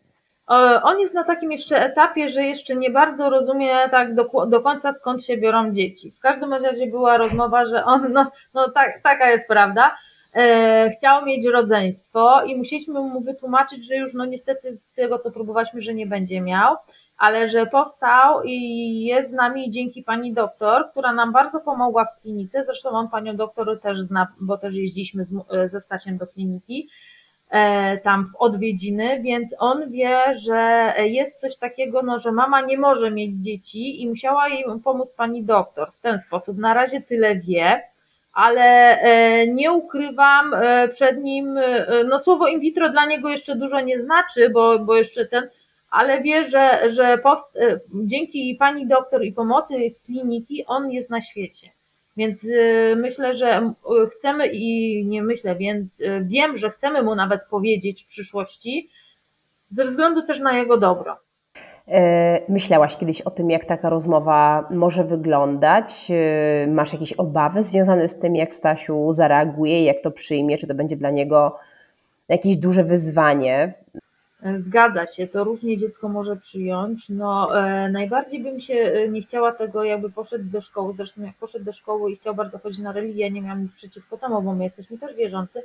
On 0.82 1.00
jest 1.00 1.14
na 1.14 1.24
takim 1.24 1.52
jeszcze 1.52 1.84
etapie, 1.84 2.28
że 2.28 2.42
jeszcze 2.42 2.76
nie 2.76 2.90
bardzo 2.90 3.30
rozumie 3.30 3.88
tak 3.90 4.14
do, 4.14 4.46
do 4.46 4.60
końca 4.60 4.92
skąd 4.92 5.24
się 5.24 5.36
biorą 5.36 5.72
dzieci. 5.72 6.10
W 6.10 6.20
każdym 6.20 6.52
razie 6.52 6.86
była 6.86 7.16
rozmowa, 7.16 7.66
że 7.66 7.84
on, 7.84 8.12
no, 8.12 8.30
no 8.54 8.70
tak, 8.70 9.00
taka 9.02 9.30
jest 9.30 9.48
prawda, 9.48 9.96
e, 10.34 10.90
chciał 10.90 11.24
mieć 11.24 11.46
rodzeństwo 11.46 12.42
i 12.44 12.56
musieliśmy 12.56 13.00
mu 13.00 13.20
wytłumaczyć, 13.20 13.86
że 13.86 13.96
już 13.96 14.14
no 14.14 14.24
niestety 14.24 14.78
tego 14.96 15.18
co 15.18 15.30
próbowaliśmy, 15.30 15.82
że 15.82 15.94
nie 15.94 16.06
będzie 16.06 16.40
miał, 16.40 16.76
ale 17.18 17.48
że 17.48 17.66
powstał 17.66 18.42
i 18.44 19.00
jest 19.04 19.30
z 19.30 19.34
nami 19.34 19.70
dzięki 19.70 20.02
pani 20.02 20.32
doktor, 20.32 20.90
która 20.90 21.12
nam 21.12 21.32
bardzo 21.32 21.60
pomogła 21.60 22.04
w 22.04 22.22
klinice, 22.22 22.64
zresztą 22.64 22.88
on 22.88 23.08
panią 23.08 23.36
doktor 23.36 23.80
też 23.80 24.00
zna, 24.00 24.26
bo 24.40 24.58
też 24.58 24.74
jeździliśmy 24.74 25.24
z, 25.24 25.34
ze 25.70 25.80
Stasiem 25.80 26.18
do 26.18 26.26
kliniki, 26.26 26.88
E, 26.88 27.13
tam 28.04 28.26
w 28.32 28.36
odwiedziny, 28.36 29.20
więc 29.22 29.54
on 29.58 29.90
wie, 29.90 30.18
że 30.34 30.92
jest 30.98 31.40
coś 31.40 31.56
takiego, 31.56 32.02
no, 32.02 32.18
że 32.18 32.32
mama 32.32 32.60
nie 32.60 32.78
może 32.78 33.10
mieć 33.10 33.34
dzieci 33.34 34.02
i 34.02 34.08
musiała 34.08 34.48
jej 34.48 34.64
pomóc 34.84 35.14
pani 35.14 35.42
doktor 35.42 35.92
w 35.92 36.00
ten 36.00 36.20
sposób. 36.20 36.58
Na 36.58 36.74
razie 36.74 37.00
tyle 37.00 37.36
wie, 37.36 37.82
ale 38.32 38.98
e, 39.00 39.46
nie 39.46 39.72
ukrywam 39.72 40.54
e, 40.54 40.88
przed 40.88 41.22
nim, 41.22 41.58
no 42.08 42.20
słowo 42.20 42.48
in 42.48 42.60
vitro 42.60 42.88
dla 42.88 43.06
niego 43.06 43.28
jeszcze 43.28 43.56
dużo 43.56 43.80
nie 43.80 44.02
znaczy, 44.02 44.50
bo, 44.50 44.78
bo 44.78 44.96
jeszcze 44.96 45.26
ten, 45.26 45.48
ale 45.90 46.22
wie, 46.22 46.48
że, 46.48 46.90
że 46.90 47.18
dzięki 47.94 48.56
pani 48.58 48.86
doktor 48.86 49.24
i 49.24 49.32
pomocy 49.32 49.74
kliniki 50.04 50.64
on 50.66 50.90
jest 50.90 51.10
na 51.10 51.22
świecie. 51.22 51.70
Więc 52.16 52.44
y, 52.44 52.94
myślę, 52.96 53.34
że 53.34 53.72
chcemy 54.18 54.46
i 54.46 55.06
nie 55.06 55.22
myślę, 55.22 55.56
więc 55.56 56.00
y, 56.00 56.24
wiem, 56.24 56.56
że 56.56 56.70
chcemy 56.70 57.02
mu 57.02 57.14
nawet 57.14 57.40
powiedzieć 57.50 58.04
w 58.04 58.08
przyszłości, 58.08 58.90
ze 59.70 59.84
względu 59.84 60.22
też 60.22 60.40
na 60.40 60.58
jego 60.58 60.76
dobro. 60.76 61.16
E, 61.88 62.40
myślałaś 62.48 62.96
kiedyś 62.96 63.20
o 63.20 63.30
tym, 63.30 63.50
jak 63.50 63.64
taka 63.64 63.90
rozmowa 63.90 64.68
może 64.70 65.04
wyglądać? 65.04 66.10
E, 66.10 66.66
masz 66.66 66.92
jakieś 66.92 67.12
obawy 67.12 67.62
związane 67.62 68.08
z 68.08 68.18
tym, 68.18 68.36
jak 68.36 68.54
Stasiu 68.54 69.12
zareaguje, 69.12 69.84
jak 69.84 70.00
to 70.00 70.10
przyjmie? 70.10 70.58
Czy 70.58 70.66
to 70.66 70.74
będzie 70.74 70.96
dla 70.96 71.10
niego 71.10 71.58
jakieś 72.28 72.56
duże 72.56 72.84
wyzwanie? 72.84 73.74
Zgadza 74.58 75.06
się, 75.06 75.26
to 75.26 75.44
różnie 75.44 75.78
dziecko 75.78 76.08
może 76.08 76.36
przyjąć. 76.36 77.08
No, 77.08 77.60
e, 77.60 77.88
najbardziej 77.88 78.42
bym 78.42 78.60
się 78.60 78.74
e, 78.74 79.08
nie 79.08 79.22
chciała 79.22 79.52
tego, 79.52 79.84
jakby 79.84 80.10
poszedł 80.10 80.44
do 80.44 80.60
szkoły, 80.60 80.94
zresztą 80.96 81.22
jak 81.22 81.36
poszedł 81.36 81.64
do 81.64 81.72
szkoły 81.72 82.12
i 82.12 82.16
chciał 82.16 82.34
bardzo 82.34 82.58
chodzić 82.58 82.80
na 82.80 82.92
religię, 82.92 83.30
nie 83.30 83.42
miałam 83.42 83.62
nic 83.62 83.72
przeciwko 83.72 84.18
temu, 84.18 84.42
bo 84.42 84.54
my 84.54 84.64
jesteśmy 84.64 84.98
też 84.98 85.16
wierzący, 85.16 85.62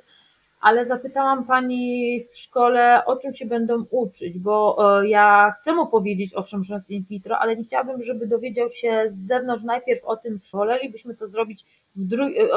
ale 0.61 0.85
zapytałam 0.85 1.45
pani 1.45 2.23
w 2.33 2.37
szkole, 2.37 3.05
o 3.05 3.15
czym 3.15 3.33
się 3.33 3.45
będą 3.45 3.85
uczyć, 3.91 4.39
bo 4.39 4.77
e, 5.01 5.07
ja 5.07 5.53
chcę 5.61 5.73
mu 5.73 5.87
powiedzieć 5.87 6.33
o 6.33 6.43
czym 6.43 6.63
jest 6.69 6.91
in 6.91 7.03
vitro, 7.09 7.39
ale 7.39 7.55
nie 7.55 7.63
chciałabym, 7.63 8.03
żeby 8.03 8.27
dowiedział 8.27 8.69
się 8.71 9.03
z 9.07 9.27
zewnątrz 9.27 9.63
najpierw 9.63 10.05
o 10.05 10.17
tym, 10.17 10.39
wolelibyśmy 10.53 11.15
to 11.15 11.27
zrobić 11.27 11.65
w, 11.95 12.09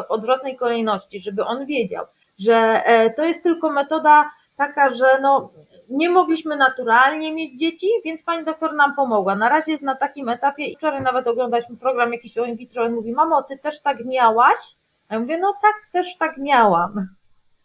w 0.08 0.10
odwrotnej 0.10 0.56
kolejności, 0.56 1.20
żeby 1.20 1.44
on 1.44 1.66
wiedział, 1.66 2.04
że 2.38 2.82
to 3.16 3.24
jest 3.24 3.42
tylko 3.42 3.70
metoda 3.70 4.30
taka, 4.56 4.90
że 4.90 5.20
no, 5.20 5.50
nie 5.88 6.10
mogliśmy 6.10 6.56
naturalnie 6.56 7.32
mieć 7.32 7.60
dzieci, 7.60 7.86
więc 8.04 8.22
pani 8.22 8.44
doktor 8.44 8.74
nam 8.74 8.94
pomogła. 8.94 9.34
Na 9.34 9.48
razie 9.48 9.72
jest 9.72 9.84
na 9.84 9.96
takim 9.96 10.28
etapie 10.28 10.66
i 10.66 10.76
wczoraj 10.76 11.02
nawet 11.02 11.26
oglądaliśmy 11.26 11.76
program 11.76 12.12
jakiś 12.12 12.38
o 12.38 12.44
in 12.44 12.56
vitro 12.56 12.86
i 12.88 12.90
mówi, 12.90 13.12
mamo, 13.12 13.42
ty 13.42 13.58
też 13.58 13.80
tak 13.80 14.04
miałaś? 14.04 14.58
A 15.08 15.14
ja 15.14 15.20
mówię, 15.20 15.38
no 15.38 15.54
tak, 15.62 15.74
też 15.92 16.16
tak 16.16 16.38
miałam. 16.38 17.08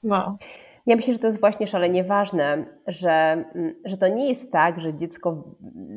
No. 0.04 0.38
Ja 0.86 0.96
myślę, 0.96 1.14
że 1.14 1.20
to 1.20 1.28
jest 1.28 1.40
właśnie 1.40 1.68
szalenie 1.68 2.04
ważne, 2.04 2.66
że, 2.88 3.46
że 3.86 3.98
to 3.98 4.08
nie 4.08 4.30
jest 4.30 4.52
tak, 4.52 4.82
że 4.82 4.94
dziecko 4.94 5.44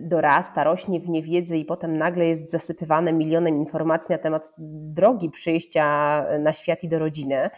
dorasta, 0.09 0.65
rośnie 0.65 1.01
w 1.01 1.09
niewiedzy 1.09 1.57
i 1.57 1.65
potem 1.65 1.99
nagle 1.99 2.27
jest 2.27 2.51
zasypywane 2.51 3.13
milionem 3.13 3.57
informacji 3.57 4.13
na 4.13 4.19
temat 4.19 4.55
drogi 4.59 5.31
przyjścia 5.31 6.25
na 6.39 6.53
świat 6.53 6.85
i 6.85 6.89
do 6.89 6.99
rodziny 6.99 7.51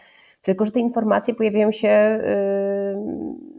tylko, 0.43 0.65
że 0.65 0.71
te 0.71 0.79
informacje 0.79 1.33
pojawiają 1.33 1.71
się 1.71 2.19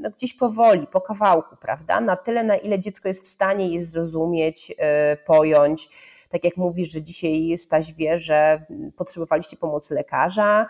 no, 0.04 0.10
gdzieś 0.10 0.34
powoli, 0.34 0.86
po 0.86 1.00
kawałku, 1.00 1.56
prawda? 1.56 2.00
Na 2.00 2.16
tyle, 2.16 2.44
na 2.44 2.56
ile 2.56 2.78
dziecko 2.78 3.08
jest 3.08 3.24
w 3.24 3.26
stanie 3.26 3.68
je 3.68 3.84
zrozumieć, 3.84 4.70
y, 4.70 4.74
pojąć. 5.26 5.88
Tak 6.28 6.44
jak 6.44 6.56
mówisz, 6.56 6.92
że 6.92 7.02
dzisiaj 7.02 7.58
Staś 7.58 7.92
wie, 7.92 8.18
że 8.18 8.66
potrzebowaliście 8.96 9.56
pomocy 9.56 9.94
lekarza, 9.94 10.66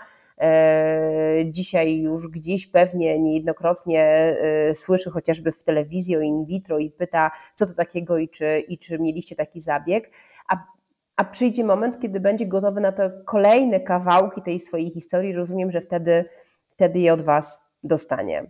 y, 1.40 1.50
Dzisiaj 1.50 1.96
już 1.96 2.28
gdzieś 2.28 2.66
pewnie 2.66 3.18
niejednokrotnie 3.18 4.36
y, 4.70 4.74
słyszy 4.74 5.10
chociażby 5.10 5.52
w 5.52 5.64
telewizji 5.64 6.16
o 6.16 6.20
in 6.20 6.44
vitro 6.44 6.78
i 6.78 6.90
pyta, 6.90 7.30
co 7.54 7.66
to 7.66 7.74
takiego 7.74 8.18
i 8.18 8.28
czy, 8.28 8.64
i 8.68 8.78
czy 8.78 8.98
mieliście 8.98 9.36
taki 9.36 9.60
zabieg. 9.60 10.10
A 10.48 10.73
a 11.16 11.24
przyjdzie 11.24 11.64
moment, 11.64 12.00
kiedy 12.00 12.20
będzie 12.20 12.46
gotowy 12.46 12.80
na 12.80 12.92
te 12.92 13.22
kolejne 13.24 13.80
kawałki 13.80 14.42
tej 14.42 14.60
swojej 14.60 14.90
historii. 14.90 15.32
Rozumiem, 15.32 15.70
że 15.70 15.80
wtedy, 15.80 16.24
wtedy 16.70 16.98
je 16.98 17.12
od 17.12 17.20
Was 17.20 17.62
dostanie. 17.82 18.46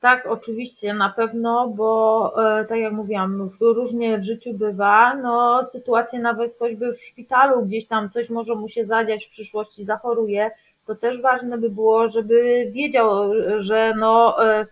Tak, 0.00 0.26
oczywiście, 0.26 0.94
na 0.94 1.10
pewno, 1.10 1.68
bo 1.68 2.32
e, 2.60 2.64
tak 2.64 2.78
jak 2.78 2.92
mówiłam, 2.92 3.50
różnie 3.60 4.18
w 4.18 4.24
życiu 4.24 4.54
bywa, 4.54 5.14
no 5.14 5.64
sytuacje 5.72 6.18
nawet 6.18 6.58
choćby 6.58 6.92
w 6.92 7.02
szpitalu, 7.02 7.62
gdzieś 7.62 7.86
tam 7.86 8.10
coś 8.10 8.30
może 8.30 8.54
mu 8.54 8.68
się 8.68 8.86
zadziać 8.86 9.26
w 9.26 9.30
przyszłości, 9.30 9.84
zachoruje, 9.84 10.50
to 10.86 10.94
też 10.94 11.20
ważne 11.22 11.58
by 11.58 11.70
było, 11.70 12.08
żeby 12.08 12.68
wiedział, 12.72 13.32
że 13.58 13.94
no 13.96 14.44
e, 14.46 14.66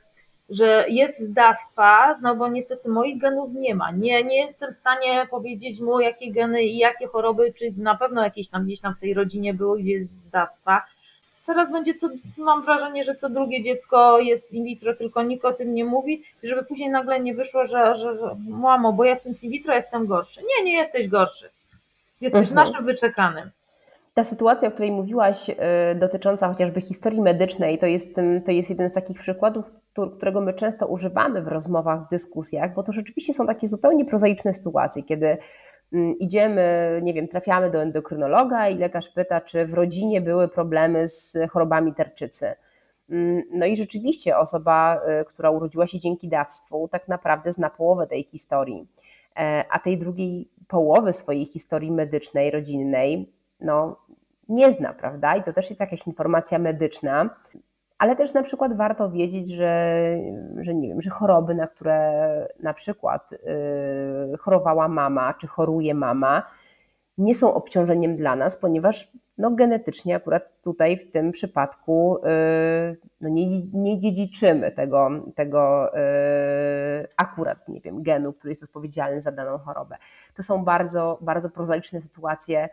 że 0.53 0.85
jest 0.89 1.21
zdawstwa, 1.21 2.19
no 2.23 2.37
bo 2.37 2.49
niestety 2.49 2.89
moich 2.89 3.19
genów 3.19 3.55
nie 3.55 3.75
ma. 3.75 3.91
Nie, 3.91 4.25
nie 4.25 4.47
jestem 4.47 4.75
w 4.75 4.77
stanie 4.77 5.27
powiedzieć 5.31 5.81
mu, 5.81 6.01
jakie 6.01 6.33
geny 6.33 6.63
i 6.63 6.79
jakie 6.79 7.07
choroby, 7.07 7.53
czy 7.59 7.73
na 7.77 7.95
pewno 7.95 8.25
jakieś 8.25 8.49
tam 8.49 8.65
gdzieś 8.65 8.81
tam 8.81 8.95
w 8.95 9.01
tej 9.01 9.15
rodzinie 9.15 9.55
były, 9.55 9.79
gdzie 9.79 9.93
jest 9.93 10.11
zdawstwa. 10.29 10.83
Teraz 11.47 11.73
będzie, 11.73 11.95
co, 11.95 12.09
mam 12.37 12.65
wrażenie, 12.65 13.05
że 13.05 13.15
co 13.15 13.29
drugie 13.29 13.63
dziecko 13.63 14.21
jest 14.21 14.53
in 14.53 14.65
vitro, 14.65 14.95
tylko 14.95 15.23
nikt 15.23 15.45
o 15.45 15.53
tym 15.53 15.75
nie 15.75 15.85
mówi, 15.85 16.23
żeby 16.43 16.65
później 16.65 16.91
nagle 16.91 17.21
nie 17.21 17.35
wyszło, 17.35 17.67
że, 17.67 17.97
że, 17.97 18.19
że 18.19 18.37
mamo, 18.49 18.93
bo 18.93 19.05
ja 19.05 19.11
jestem 19.11 19.35
in 19.43 19.51
vitro, 19.51 19.75
jestem 19.75 20.07
gorszy. 20.07 20.41
Nie, 20.41 20.65
nie 20.65 20.77
jesteś 20.77 21.09
gorszy. 21.09 21.51
Jesteś 22.21 22.51
mhm. 22.51 22.69
naszym 22.69 22.85
wyczekanym. 22.85 23.51
Ta 24.15 24.25
sytuacja, 24.25 24.69
o 24.69 24.73
której 24.73 24.91
mówiłaś, 24.91 25.49
y, 25.51 25.55
dotycząca 25.95 26.49
chociażby 26.49 26.81
historii 26.81 27.21
medycznej, 27.21 27.79
to 27.79 27.87
jest, 27.87 28.17
to 28.47 28.51
jest 28.51 28.71
jeden 28.71 28.91
z 28.91 28.93
takich 28.93 29.19
przykładów, 29.19 29.82
którego 30.17 30.41
my 30.41 30.55
często 30.55 30.87
używamy 30.87 31.43
w 31.43 31.49
rozmowach, 31.49 32.07
w 32.07 32.11
dyskusjach, 32.11 32.75
bo 32.75 32.83
to 32.83 32.93
rzeczywiście 32.93 33.35
są 33.35 33.47
takie 33.47 33.69
zupełnie 33.69 34.05
prozaiczne 34.05 34.55
sytuacje, 34.55 35.03
kiedy 35.03 35.37
mm, 35.93 36.19
idziemy, 36.19 37.01
nie 37.03 37.15
wiem, 37.15 37.29
trafiamy 37.29 37.71
do 37.71 37.83
endokrynologa 37.83 38.69
i 38.69 38.79
lekarz 38.79 39.09
pyta, 39.09 39.41
czy 39.41 39.67
w 39.67 39.75
rodzinie 39.75 40.21
były 40.21 40.49
problemy 40.49 41.09
z 41.09 41.37
chorobami 41.51 41.95
tarczycy. 41.95 42.55
Mm, 43.11 43.43
no 43.51 43.67
i 43.67 43.77
rzeczywiście 43.77 44.39
osoba, 44.39 45.01
y, 45.21 45.25
która 45.25 45.51
urodziła 45.51 45.87
się 45.87 46.01
dzięki 46.01 46.29
dawstwu, 46.29 46.89
tak 46.89 47.09
naprawdę 47.09 47.53
zna 47.53 47.71
połowę 47.71 48.07
tej 48.07 48.23
historii, 48.23 48.89
e, 49.37 49.65
a 49.71 49.79
tej 49.79 49.99
drugiej 49.99 50.49
połowy 50.69 51.13
swojej 51.13 51.47
historii 51.47 51.93
medycznej, 51.93 52.51
rodzinnej, 52.51 53.33
no 53.61 53.97
nie 54.49 54.73
zna, 54.73 54.93
prawda? 54.93 55.37
I 55.37 55.43
to 55.43 55.53
też 55.53 55.71
jest 55.71 55.81
jakaś 55.81 56.07
informacja 56.07 56.59
medyczna, 56.59 57.31
ale 58.03 58.17
też 58.17 58.35
na 58.35 58.43
przykład 58.43 58.77
warto 58.77 59.11
wiedzieć, 59.11 59.51
że, 59.51 59.97
że 60.61 60.75
nie 60.75 60.89
wiem, 60.89 61.03
że 61.03 61.11
choroby, 61.11 61.55
na 61.55 61.67
które 61.67 62.49
na 62.61 62.75
przykład 62.75 63.31
yy, 63.31 64.39
chorowała 64.39 64.89
mama, 64.89 65.35
czy 65.35 65.47
choruje 65.47 65.95
mama, 65.95 66.43
nie 67.19 67.35
są 67.35 67.55
obciążeniem 67.55 68.17
dla 68.17 68.37
nas, 68.37 68.57
ponieważ 68.57 69.13
no, 69.39 69.51
genetycznie 69.51 70.17
akurat 70.17 70.63
tutaj 70.63 70.97
w 70.97 71.11
tym 71.11 71.33
przypadku 71.33 72.19
yy, 72.23 72.97
no, 73.21 73.29
nie, 73.29 73.61
nie 73.73 73.99
dziedziczymy 73.99 74.73
tego, 74.73 75.11
tego 75.35 75.91
yy, 75.95 77.09
akurat, 77.17 77.69
nie 77.69 77.81
wiem, 77.81 78.03
genu, 78.03 78.33
który 78.33 78.51
jest 78.51 78.63
odpowiedzialny 78.63 79.21
za 79.21 79.33
daną 79.33 79.59
chorobę. 79.59 79.97
To 80.35 80.43
są 80.43 80.65
bardzo, 80.65 81.19
bardzo 81.21 81.51
prozaiczne 81.51 82.03
sytuacje, 82.03 82.69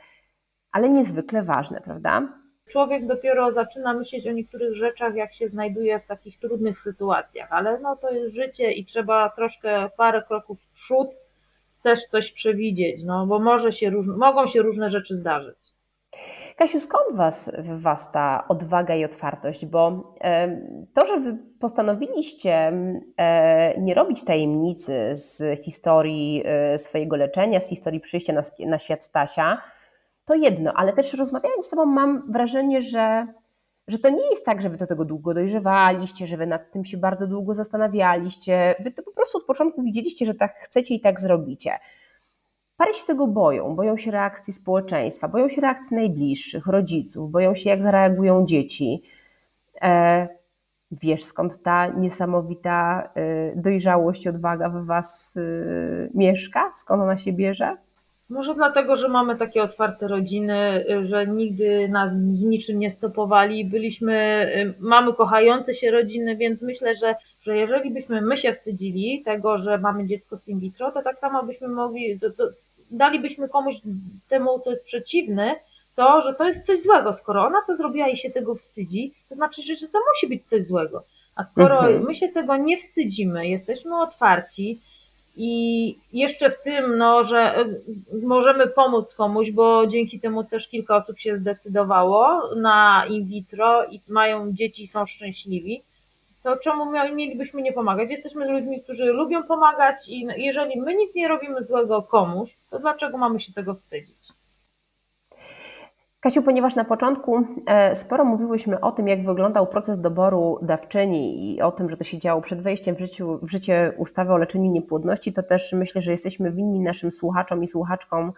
ale 0.71 0.89
niezwykle 0.89 1.43
ważne, 1.43 1.81
prawda? 1.81 2.27
Człowiek 2.69 3.07
dopiero 3.07 3.51
zaczyna 3.51 3.93
myśleć 3.93 4.27
o 4.27 4.31
niektórych 4.31 4.75
rzeczach, 4.75 5.15
jak 5.15 5.33
się 5.33 5.49
znajduje 5.49 5.99
w 5.99 6.07
takich 6.07 6.39
trudnych 6.39 6.81
sytuacjach, 6.81 7.51
ale 7.51 7.79
no 7.79 7.95
to 7.95 8.09
jest 8.09 8.35
życie 8.35 8.71
i 8.71 8.85
trzeba 8.85 9.29
troszkę 9.29 9.89
parę 9.97 10.23
kroków 10.27 10.59
w 10.61 10.73
przód 10.73 11.07
też 11.83 12.07
coś 12.07 12.31
przewidzieć, 12.31 13.03
no 13.03 13.27
bo 13.27 13.39
może 13.39 13.73
się 13.73 13.91
mogą 13.91 14.47
się 14.47 14.61
różne 14.61 14.89
rzeczy 14.89 15.17
zdarzyć. 15.17 15.57
Kasiu, 16.55 16.79
skąd 16.79 17.15
was, 17.15 17.51
w 17.57 17.81
Was 17.81 18.11
ta 18.11 18.45
odwaga 18.47 18.95
i 18.95 19.05
otwartość? 19.05 19.65
Bo 19.65 20.13
to, 20.93 21.05
że 21.05 21.19
Wy 21.19 21.38
postanowiliście 21.59 22.73
e, 23.17 23.81
nie 23.81 23.93
robić 23.93 24.23
tajemnicy 24.23 25.11
z 25.13 25.59
historii 25.63 26.43
e, 26.45 26.77
swojego 26.77 27.15
leczenia, 27.15 27.59
z 27.59 27.69
historii 27.69 27.99
przyjścia 27.99 28.33
na, 28.33 28.43
na 28.59 28.79
świat 28.79 29.03
Stasia, 29.03 29.61
to 30.29 30.36
jedno, 30.36 30.74
ale 30.74 30.93
też 30.93 31.13
rozmawiając 31.13 31.65
z 31.65 31.69
Tobą 31.69 31.86
mam 31.86 32.31
wrażenie, 32.31 32.82
że, 32.82 33.27
że 33.88 33.99
to 33.99 34.10
nie 34.10 34.30
jest 34.30 34.45
tak, 34.45 34.62
że 34.62 34.69
Wy 34.69 34.77
do 34.77 34.88
tego 34.88 35.06
długo 35.06 35.34
dojrzewaliście, 35.34 36.27
że 36.27 36.38
Wy 36.38 36.47
nad 36.47 36.71
tym 36.71 36.86
się 36.86 36.97
bardzo 36.97 37.27
długo 37.27 37.53
zastanawialiście. 37.53 38.75
Wy 38.80 38.91
to 38.91 39.03
po 39.03 39.12
prostu 39.12 39.38
od 39.38 39.45
początku 39.45 39.84
widzieliście, 39.84 40.25
że 40.25 40.36
tak 40.36 40.56
chcecie 40.60 40.95
i 40.95 40.99
tak 40.99 41.19
zrobicie. 41.19 41.80
Pary 42.77 42.93
się 42.93 43.06
tego 43.08 43.27
boją, 43.27 43.75
boją 43.75 43.97
się 43.97 44.12
reakcji 44.12 44.53
społeczeństwa, 44.53 45.27
boją 45.27 45.49
się 45.49 45.62
reakcji 45.62 45.95
najbliższych, 45.95 46.67
rodziców, 46.67 47.32
boją 47.32 47.56
się 47.56 47.69
jak 47.69 47.82
zareagują 47.82 48.45
dzieci. 48.45 49.03
E, 49.82 50.27
wiesz 50.91 51.23
skąd 51.23 51.63
ta 51.63 51.88
niesamowita 51.88 53.10
e, 53.15 53.56
dojrzałość 53.56 54.27
odwaga 54.27 54.69
w 54.69 54.86
Was 54.86 55.38
e, 55.38 55.41
mieszka? 56.13 56.71
Skąd 56.77 57.03
ona 57.03 57.17
się 57.17 57.34
bierze? 57.34 57.77
Może 58.29 58.55
dlatego, 58.55 58.95
że 58.95 59.07
mamy 59.07 59.37
takie 59.37 59.63
otwarte 59.63 60.07
rodziny, 60.07 60.85
że 61.03 61.27
nigdy 61.27 61.89
nas 61.89 62.13
w 62.13 62.43
niczym 62.43 62.79
nie 62.79 62.91
stopowali. 62.91 63.65
Byliśmy, 63.65 64.47
mamy 64.79 65.13
kochające 65.13 65.73
się 65.75 65.91
rodziny, 65.91 66.35
więc 66.35 66.61
myślę, 66.61 66.95
że, 66.95 67.15
że 67.41 67.57
jeżeli 67.57 67.91
byśmy 67.91 68.21
my 68.21 68.37
się 68.37 68.53
wstydzili 68.53 69.23
tego, 69.25 69.57
że 69.57 69.77
mamy 69.77 70.07
dziecko 70.07 70.37
z 70.37 70.47
in 70.47 70.59
vitro, 70.59 70.91
to 70.91 71.01
tak 71.01 71.19
samo 71.19 71.43
byśmy 71.43 71.67
mogli, 71.67 72.19
to, 72.19 72.29
to 72.29 72.43
dalibyśmy 72.91 73.49
komuś 73.49 73.75
temu, 74.27 74.59
co 74.59 74.69
jest 74.69 74.85
przeciwny, 74.85 75.55
to, 75.95 76.21
że 76.21 76.33
to 76.33 76.47
jest 76.47 76.65
coś 76.65 76.81
złego. 76.81 77.13
Skoro 77.13 77.45
ona 77.45 77.59
to 77.67 77.75
zrobiła 77.75 78.07
i 78.07 78.17
się 78.17 78.29
tego 78.29 78.55
wstydzi, 78.55 79.13
to 79.29 79.35
znaczy, 79.35 79.61
że, 79.63 79.75
że 79.75 79.87
to 79.87 79.99
musi 80.13 80.27
być 80.27 80.45
coś 80.45 80.65
złego. 80.65 81.03
A 81.35 81.43
skoro 81.43 81.79
mhm. 81.79 82.03
my 82.03 82.15
się 82.15 82.27
tego 82.27 82.57
nie 82.57 82.77
wstydzimy, 82.77 83.47
jesteśmy 83.47 84.01
otwarci, 84.01 84.81
i 85.35 85.95
jeszcze 86.13 86.49
w 86.49 86.63
tym, 86.63 86.97
no, 86.97 87.23
że 87.23 87.37
e, 87.37 87.65
możemy 88.23 88.67
pomóc 88.67 89.13
komuś, 89.13 89.51
bo 89.51 89.87
dzięki 89.87 90.19
temu 90.19 90.43
też 90.43 90.67
kilka 90.67 90.95
osób 90.95 91.19
się 91.19 91.37
zdecydowało 91.37 92.41
na 92.55 93.05
in 93.09 93.25
vitro 93.25 93.85
i 93.85 94.01
mają 94.07 94.53
dzieci 94.53 94.83
i 94.83 94.87
są 94.87 95.05
szczęśliwi, 95.05 95.81
to 96.43 96.57
czemu 96.57 96.91
mielibyśmy 97.15 97.61
nie 97.61 97.73
pomagać? 97.73 98.09
Jesteśmy 98.09 98.51
ludźmi, 98.51 98.81
którzy 98.81 99.05
lubią 99.05 99.43
pomagać 99.43 99.95
i 100.07 100.27
jeżeli 100.37 100.81
my 100.81 100.95
nic 100.95 101.15
nie 101.15 101.27
robimy 101.27 101.63
złego 101.63 102.01
komuś, 102.01 102.57
to 102.69 102.79
dlaczego 102.79 103.17
mamy 103.17 103.39
się 103.39 103.53
tego 103.53 103.73
wstydzić? 103.73 104.18
Kasiu, 106.19 106.43
ponieważ 106.43 106.75
na 106.75 106.86
początku 106.86 107.43
e, 107.65 107.95
sporo 107.95 108.25
mówiłyśmy 108.25 108.79
o 108.79 108.91
tym, 108.91 109.08
jak 109.08 109.25
wyglądał 109.25 109.67
proces 109.67 110.01
doboru 110.01 110.60
dawczyni 110.62 111.53
i 111.55 111.62
o 111.62 111.71
tym, 111.71 111.89
że 111.89 111.97
to 111.97 112.03
się 112.03 112.17
działo 112.17 112.41
przed 112.41 112.62
wejściem 112.62 112.95
w, 112.95 112.99
życiu, 112.99 113.39
w 113.41 113.51
życie 113.51 113.93
ustawy 113.97 114.34
o 114.34 114.38
leczeniu 114.38 114.71
niepłodności, 114.71 115.34
to 115.34 115.43
też 115.43 115.73
myślę, 115.73 116.01
że 116.01 116.12
jesteśmy 116.12 116.51
winni 116.51 116.79
naszym 116.79 117.12
słuchaczom 117.12 117.63
i 117.63 117.67
słuchaczkom 117.67 118.34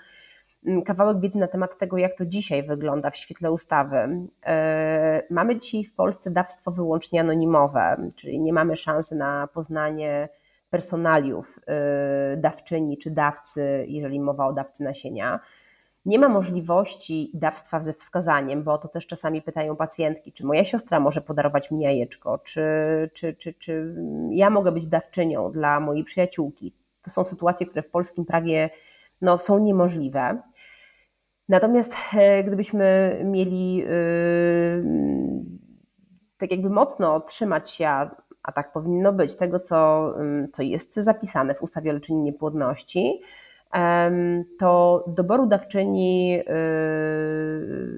mm, 0.66 0.82
kawałek 0.82 1.20
wiedzy 1.20 1.40
na 1.40 1.48
temat 1.48 1.78
tego, 1.78 1.98
jak 1.98 2.18
to 2.18 2.26
dzisiaj 2.26 2.64
wygląda 2.64 3.10
w 3.10 3.18
świetle 3.18 3.52
ustawy. 3.52 4.28
E, 4.46 5.24
mamy 5.30 5.60
dzisiaj 5.60 5.84
w 5.84 5.94
Polsce 5.94 6.32
dawstwo 6.32 6.72
wyłącznie 6.72 7.22
anonimowe, 7.22 8.08
czyli 8.16 8.40
nie 8.40 8.54
mamy 8.54 8.76
szansy 8.76 9.16
na 9.16 9.48
poznanie 9.54 10.30
personaliów 10.70 11.60
e, 11.68 12.38
dawczyni 12.38 12.98
czy 12.98 13.12
dawcy, 13.12 13.86
jeżeli 13.88 14.20
mowa 14.20 14.48
o 14.48 14.54
dawcy 14.54 14.84
nasienia. 14.84 15.40
Nie 16.06 16.20
ma 16.20 16.30
możliwości 16.30 17.32
dawstwa 17.34 17.84
ze 17.84 17.94
wskazaniem, 17.94 18.64
bo 18.64 18.78
to 18.78 18.88
też 18.88 19.08
czasami 19.08 19.42
pytają 19.42 19.76
pacjentki, 19.76 20.34
czy 20.34 20.46
moja 20.46 20.66
siostra 20.66 21.00
może 21.00 21.22
podarować 21.22 21.72
mi 21.72 21.82
jajeczko, 21.82 22.38
czy, 22.38 22.64
czy, 23.14 23.34
czy, 23.34 23.54
czy 23.54 23.96
ja 24.32 24.50
mogę 24.50 24.72
być 24.72 24.88
dawczynią 24.88 25.52
dla 25.52 25.80
mojej 25.80 26.04
przyjaciółki. 26.04 26.74
To 27.02 27.10
są 27.10 27.24
sytuacje, 27.24 27.66
które 27.68 27.82
w 27.82 27.90
polskim 27.90 28.26
prawie 28.26 28.70
no, 29.22 29.38
są 29.38 29.60
niemożliwe. 29.60 30.42
Natomiast 31.50 31.96
e, 32.14 32.44
gdybyśmy 32.44 33.18
mieli 33.26 33.76
yy, 33.76 33.86
tak 36.38 36.52
jakby 36.52 36.70
mocno 36.70 37.20
trzymać 37.20 37.70
się, 37.70 37.88
a 38.44 38.52
tak 38.56 38.74
powinno 38.74 39.14
być, 39.14 39.36
tego, 39.36 39.60
co, 39.60 40.14
co 40.54 40.64
jest 40.64 40.96
zapisane 40.96 41.56
w 41.56 41.64
ustawie 41.64 41.92
o 41.92 41.94
leczeniu 41.94 42.20
niepłodności, 42.20 43.22
to 44.60 45.04
doboru 45.08 45.46
dawczyni 45.46 46.40
y, 46.40 46.44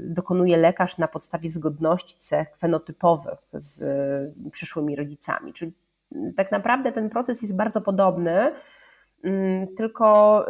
dokonuje 0.05 0.57
lekarz 0.57 0.97
na 0.97 1.07
podstawie 1.07 1.49
zgodności 1.49 2.17
cech 2.17 2.57
fenotypowych 2.57 3.39
z 3.53 3.81
y, 4.47 4.51
przyszłymi 4.51 4.95
rodzicami. 4.95 5.53
Czyli 5.53 5.73
mm, 6.15 6.33
tak 6.33 6.51
naprawdę 6.51 6.91
ten 6.91 7.09
proces 7.09 7.41
jest 7.41 7.55
bardzo 7.55 7.81
podobny, 7.81 8.51
mm, 9.23 9.67
tylko 9.75 10.45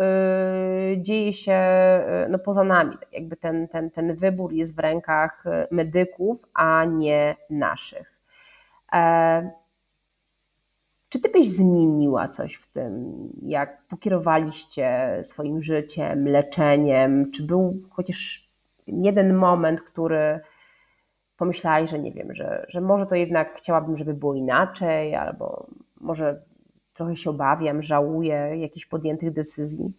y, 0.93 1.01
dzieje 1.01 1.33
się 1.33 1.59
no, 2.29 2.39
poza 2.39 2.63
nami. 2.63 2.97
Tak 2.99 3.13
jakby 3.13 3.35
ten, 3.35 3.67
ten, 3.67 3.91
ten 3.91 4.15
wybór 4.15 4.53
jest 4.53 4.75
w 4.75 4.79
rękach 4.79 5.43
medyków, 5.71 6.45
a 6.53 6.85
nie 6.85 7.35
naszych. 7.49 8.13
Czy 11.13 11.21
ty 11.21 11.29
byś 11.29 11.49
zmieniła 11.49 12.27
coś 12.27 12.53
w 12.55 12.67
tym, 12.67 13.13
jak 13.41 13.87
pokierowaliście 13.87 15.19
swoim 15.23 15.61
życiem, 15.61 16.27
leczeniem? 16.27 17.31
Czy 17.31 17.43
był 17.43 17.81
chociaż 17.89 18.49
jeden 18.87 19.35
moment, 19.35 19.81
który 19.81 20.39
pomyślałaś, 21.37 21.89
że 21.89 21.99
nie 21.99 22.11
wiem, 22.11 22.35
że, 22.35 22.65
że 22.69 22.81
może 22.81 23.05
to 23.05 23.15
jednak 23.15 23.57
chciałabym, 23.57 23.97
żeby 23.97 24.13
było 24.13 24.33
inaczej, 24.33 25.15
albo 25.15 25.67
może 26.01 26.41
trochę 26.93 27.15
się 27.15 27.29
obawiam, 27.29 27.81
żałuję 27.81 28.51
jakichś 28.57 28.85
podjętych 28.85 29.31
decyzji? 29.31 29.93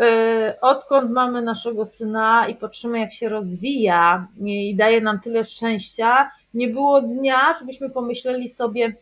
Y, 0.00 0.60
odkąd 0.60 1.10
mamy 1.10 1.42
naszego 1.42 1.86
syna 1.86 2.48
i 2.48 2.54
patrzymy, 2.54 3.00
jak 3.00 3.12
się 3.12 3.28
rozwija 3.28 4.28
i 4.44 4.76
daje 4.76 5.00
nam 5.00 5.20
tyle 5.20 5.44
szczęścia, 5.44 6.30
nie 6.54 6.68
było 6.68 7.02
dnia, 7.02 7.56
żebyśmy 7.60 7.90
pomyśleli 7.90 8.48
sobie, 8.48 8.92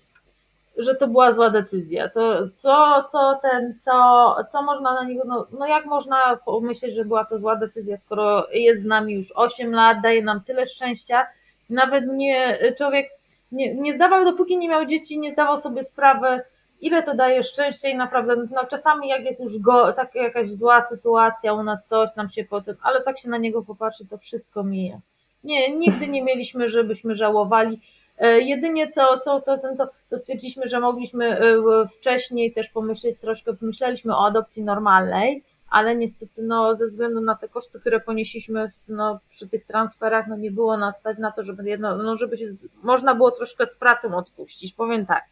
że 0.79 0.95
to 0.95 1.09
była 1.09 1.33
zła 1.33 1.51
decyzja. 1.51 2.09
To 2.09 2.49
co, 2.57 3.05
co 3.13 3.39
ten, 3.43 3.75
co, 3.81 4.37
co 4.53 4.63
można 4.63 4.95
na 4.95 5.05
niego, 5.05 5.23
no, 5.27 5.47
no 5.59 5.67
jak 5.67 5.87
można 5.87 6.39
pomyśleć, 6.45 6.95
że 6.95 7.05
była 7.05 7.25
to 7.25 7.39
zła 7.39 7.57
decyzja, 7.57 7.97
skoro 7.97 8.47
jest 8.53 8.83
z 8.83 8.87
nami 8.87 9.15
już 9.15 9.33
8 9.35 9.75
lat, 9.75 10.01
daje 10.03 10.23
nam 10.23 10.41
tyle 10.41 10.67
szczęścia, 10.67 11.27
nawet 11.71 12.05
nie, 12.07 12.59
człowiek 12.79 13.11
nie, 13.53 13.75
nie 13.75 13.95
zdawał, 13.95 14.25
dopóki 14.25 14.59
nie 14.59 14.69
miał 14.69 14.87
dzieci, 14.87 15.19
nie 15.19 15.33
zdawał 15.33 15.59
sobie 15.59 15.85
sprawy, 15.85 16.41
ile 16.81 17.03
to 17.03 17.15
daje 17.15 17.45
szczęścia 17.45 17.89
i 17.89 17.97
naprawdę, 17.97 18.37
no 18.37 18.67
czasami 18.67 19.09
jak 19.09 19.25
jest 19.25 19.41
już 19.41 19.59
go, 19.59 19.93
taka 19.93 20.23
jakaś 20.23 20.51
zła 20.51 20.83
sytuacja 20.83 21.55
u 21.55 21.63
nas, 21.63 21.87
coś 21.87 22.17
nam 22.17 22.31
się 22.31 22.45
potem, 22.45 22.77
ale 22.83 23.03
tak 23.03 23.19
się 23.19 23.29
na 23.29 23.39
niego 23.39 23.63
popatrzy, 23.63 24.07
to 24.07 24.19
wszystko 24.19 24.65
mija. 24.65 24.99
Nie, 25.45 25.77
nigdy 25.77 26.09
nie 26.09 26.23
mieliśmy, 26.23 26.71
żebyśmy 26.71 27.15
żałowali. 27.15 27.81
E, 28.19 28.41
jedynie 28.41 28.93
co, 28.93 29.21
co, 29.21 29.41
co, 29.41 29.59
to, 29.59 29.91
to 30.11 30.19
stwierdziliśmy, 30.19 30.69
że 30.69 30.81
mogliśmy 30.81 31.27
e, 31.27 31.89
wcześniej 31.99 32.53
też 32.53 32.69
pomyśleć, 32.69 33.21
troszkę 33.21 33.55
pomyśleliśmy 33.55 34.17
o 34.17 34.27
adopcji 34.27 34.65
normalnej, 34.65 35.45
ale 35.71 35.97
niestety 35.97 36.43
no, 36.43 36.77
ze 36.77 36.87
względu 36.87 37.21
na 37.21 37.35
te 37.35 37.49
koszty, 37.49 37.81
które 37.81 38.01
ponieśliśmy 38.01 38.71
no, 38.89 39.21
przy 39.31 39.49
tych 39.49 39.67
transferach, 39.67 40.27
no 40.27 40.37
nie 40.37 40.51
było 40.51 40.77
nas 40.77 40.99
stać 40.99 41.19
na 41.19 41.33
to, 41.33 41.45
żeby 41.45 41.69
jedno, 41.69 41.97
no, 41.97 42.17
żeby 42.17 42.39
się, 42.39 42.45
można 42.83 43.15
było 43.15 43.31
troszkę 43.31 43.67
z 43.67 43.77
pracą 43.77 44.17
odpuścić, 44.17 44.75
powiem 44.75 45.07
tak. 45.07 45.25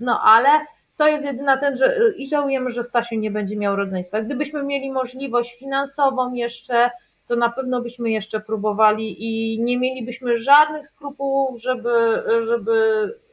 No 0.00 0.20
ale 0.22 0.48
to 0.96 1.08
jest 1.08 1.24
jedyna 1.24 1.56
ten, 1.56 1.76
że 1.76 1.96
i 2.16 2.28
żałujemy, 2.28 2.72
że 2.72 2.84
Stasiu 2.84 3.14
nie 3.14 3.30
będzie 3.30 3.56
miał 3.56 3.76
rodzeństwa. 3.76 4.22
Gdybyśmy 4.22 4.62
mieli 4.62 4.92
możliwość 4.92 5.58
finansową 5.58 6.34
jeszcze, 6.34 6.90
to 7.26 7.36
na 7.36 7.50
pewno 7.50 7.82
byśmy 7.82 8.10
jeszcze 8.10 8.40
próbowali 8.40 9.16
i 9.18 9.62
nie 9.62 9.78
mielibyśmy 9.78 10.38
żadnych 10.38 10.88
skrupułów, 10.88 11.62
żeby, 11.62 12.22
żeby 12.46 12.72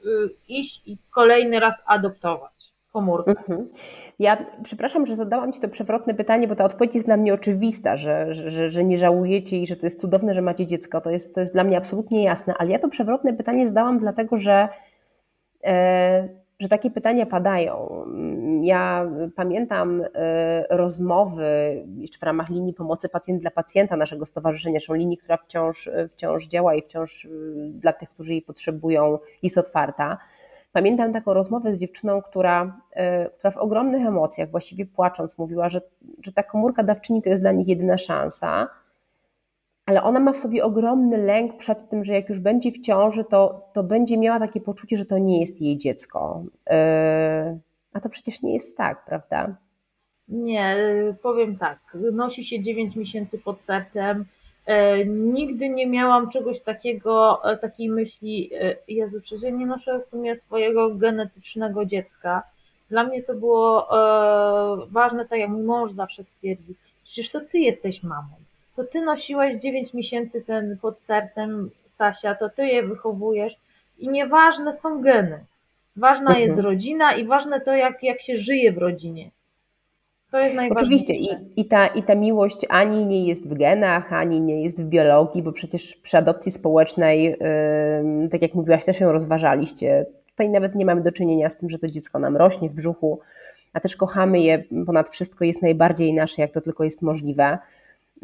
y, 0.06 0.30
iść 0.48 0.82
i 0.86 0.98
kolejny 1.12 1.60
raz 1.60 1.76
adoptować 1.86 2.74
komórkę. 2.92 3.32
Mhm. 3.32 3.70
Ja 4.20 4.46
przepraszam, 4.64 5.06
że 5.06 5.16
zadałam 5.16 5.54
Ci 5.54 5.60
to 5.60 5.70
przewrotne 5.70 6.14
pytanie, 6.14 6.48
bo 6.48 6.56
ta 6.56 6.66
odpowiedź 6.66 6.96
jest 6.96 7.08
dla 7.08 7.18
mnie 7.18 7.34
oczywista, 7.34 7.98
że, 7.98 8.34
że, 8.34 8.70
że 8.70 8.84
nie 8.84 8.98
żałujecie 8.98 9.58
i 9.58 9.68
że 9.68 9.76
to 9.76 9.86
jest 9.86 10.02
cudowne, 10.02 10.34
że 10.34 10.42
macie 10.42 10.66
dziecko. 10.66 11.02
To 11.02 11.10
jest, 11.10 11.36
to 11.36 11.42
jest 11.42 11.54
dla 11.54 11.64
mnie 11.64 11.78
absolutnie 11.78 12.24
jasne, 12.24 12.54
ale 12.58 12.70
ja 12.70 12.80
to 12.80 12.88
przewrotne 12.90 13.34
pytanie 13.34 13.68
zdałam 13.68 14.00
dlatego, 14.00 14.38
że. 14.38 14.70
E, 15.64 16.43
że 16.64 16.70
takie 16.70 16.92
pytania 16.92 17.26
padają. 17.26 18.06
Ja 18.62 19.10
pamiętam 19.36 20.04
e, 20.16 20.66
rozmowy 20.70 21.46
jeszcze 21.98 22.20
w 22.20 22.24
ramach 22.24 22.50
linii 22.50 22.74
pomocy 22.74 23.10
pacjent 23.10 23.42
dla 23.42 23.52
pacjenta 23.52 23.98
naszego 23.98 24.26
stowarzyszenia, 24.26 24.74
zresztą 24.74 24.94
linii, 24.94 25.18
która 25.18 25.38
wciąż, 25.38 25.90
wciąż 26.12 26.48
działa 26.48 26.76
i 26.76 26.82
wciąż 26.82 27.26
e, 27.26 27.30
dla 27.70 27.94
tych, 27.94 28.10
którzy 28.10 28.32
jej 28.32 28.42
potrzebują, 28.42 29.20
jest 29.44 29.58
otwarta. 29.58 30.18
Pamiętam 30.72 31.14
taką 31.14 31.34
rozmowę 31.34 31.74
z 31.74 31.78
dziewczyną, 31.78 32.22
która, 32.22 32.80
e, 32.92 33.30
która 33.30 33.52
w 33.52 33.58
ogromnych 33.58 34.06
emocjach, 34.08 34.52
właściwie 34.52 34.86
płacząc, 34.86 35.38
mówiła, 35.38 35.70
że, 35.70 35.82
że 36.22 36.34
ta 36.34 36.44
komórka 36.44 36.84
dawczyni 36.84 37.22
to 37.22 37.30
jest 37.30 37.42
dla 37.42 37.52
nich 37.52 37.68
jedyna 37.68 37.98
szansa 37.98 38.68
ale 39.86 40.04
ona 40.04 40.20
ma 40.20 40.34
w 40.34 40.38
sobie 40.38 40.64
ogromny 40.64 41.18
lęk 41.18 41.58
przed 41.58 41.90
tym, 41.90 42.04
że 42.04 42.14
jak 42.14 42.30
już 42.30 42.40
będzie 42.40 42.72
w 42.72 42.82
ciąży, 42.82 43.24
to, 43.24 43.70
to 43.74 43.84
będzie 43.84 44.18
miała 44.18 44.40
takie 44.40 44.62
poczucie, 44.62 44.98
że 44.98 45.06
to 45.06 45.18
nie 45.18 45.40
jest 45.40 45.62
jej 45.62 45.78
dziecko. 45.78 46.44
Yy, 46.70 46.76
a 47.94 48.00
to 48.02 48.10
przecież 48.10 48.42
nie 48.42 48.54
jest 48.54 48.78
tak, 48.78 49.06
prawda? 49.06 49.56
Nie, 50.28 50.76
yy, 50.78 51.16
powiem 51.22 51.58
tak. 51.58 51.98
Nosi 52.12 52.46
się 52.46 52.64
9 52.64 52.96
miesięcy 52.96 53.40
pod 53.40 53.62
sercem. 53.62 54.26
Yy, 54.68 55.06
nigdy 55.06 55.70
nie 55.70 55.88
miałam 55.88 56.30
czegoś 56.30 56.62
takiego, 56.62 57.42
takiej 57.62 57.90
myśli, 57.90 58.52
Jezu, 58.88 59.22
przecież 59.22 59.44
ja 59.44 59.50
nie 59.50 59.66
noszę 59.66 60.00
w 60.00 60.10
sumie 60.10 60.36
swojego 60.36 60.96
genetycznego 60.96 61.86
dziecka. 61.86 62.44
Dla 62.90 63.04
mnie 63.04 63.24
to 63.24 63.34
było 63.34 63.88
ważne, 64.92 65.28
tak 65.28 65.40
jak 65.40 65.50
mój 65.50 65.64
mąż 65.64 65.92
zawsze 65.92 66.24
stwierdził, 66.24 66.76
przecież 67.04 67.32
to 67.32 67.40
ty 67.40 67.60
jesteś 67.60 68.04
mamą 68.04 68.43
to 68.76 68.84
ty 68.84 69.02
nosiłaś 69.02 69.56
9 69.62 69.94
miesięcy 69.94 70.42
ten 70.42 70.78
pod 70.82 71.00
sercem 71.00 71.70
Stasia, 71.94 72.36
to 72.36 72.50
ty 72.50 72.68
je 72.68 72.84
wychowujesz 72.84 73.54
i 73.98 74.10
nieważne 74.10 74.74
są 74.74 75.02
geny. 75.02 75.46
Ważna 75.96 76.30
mhm. 76.30 76.48
jest 76.48 76.60
rodzina 76.60 77.16
i 77.16 77.26
ważne 77.26 77.62
to, 77.62 77.74
jak, 77.74 78.04
jak 78.04 78.22
się 78.22 78.38
żyje 78.38 78.72
w 78.72 78.78
rodzinie. 78.78 79.30
To 80.32 80.40
jest 80.40 80.56
najważniejsze. 80.56 80.86
Oczywiście 80.86 81.14
i, 81.14 81.62
i, 81.62 81.66
ta, 81.66 81.88
i 81.88 82.04
ta 82.04 82.16
miłość 82.16 82.66
ani 82.70 83.06
nie 83.06 83.28
jest 83.28 83.50
w 83.50 83.54
genach, 83.54 84.14
ani 84.14 84.42
nie 84.42 84.64
jest 84.64 84.84
w 84.84 84.86
biologii, 84.86 85.44
bo 85.44 85.52
przecież 85.52 85.96
przy 85.96 86.18
adopcji 86.18 86.52
społecznej, 86.52 87.24
yy, 87.24 88.30
tak 88.30 88.42
jak 88.42 88.54
mówiłaś, 88.54 88.86
też 88.86 89.00
ją 89.00 89.12
rozważaliście. 89.12 90.06
Tutaj 90.30 90.50
nawet 90.50 90.76
nie 90.76 90.86
mamy 90.86 91.02
do 91.02 91.12
czynienia 91.12 91.50
z 91.50 91.58
tym, 91.58 91.70
że 91.70 91.80
to 91.80 91.88
dziecko 91.88 92.20
nam 92.20 92.38
rośnie 92.38 92.70
w 92.70 92.74
brzuchu, 92.74 93.20
a 93.74 93.80
też 93.80 93.96
kochamy 93.96 94.40
je 94.40 94.64
ponad 94.86 95.10
wszystko, 95.10 95.46
jest 95.46 95.62
najbardziej 95.62 96.14
nasze, 96.14 96.42
jak 96.42 96.52
to 96.52 96.62
tylko 96.62 96.84
jest 96.84 97.02
możliwe. 97.02 97.58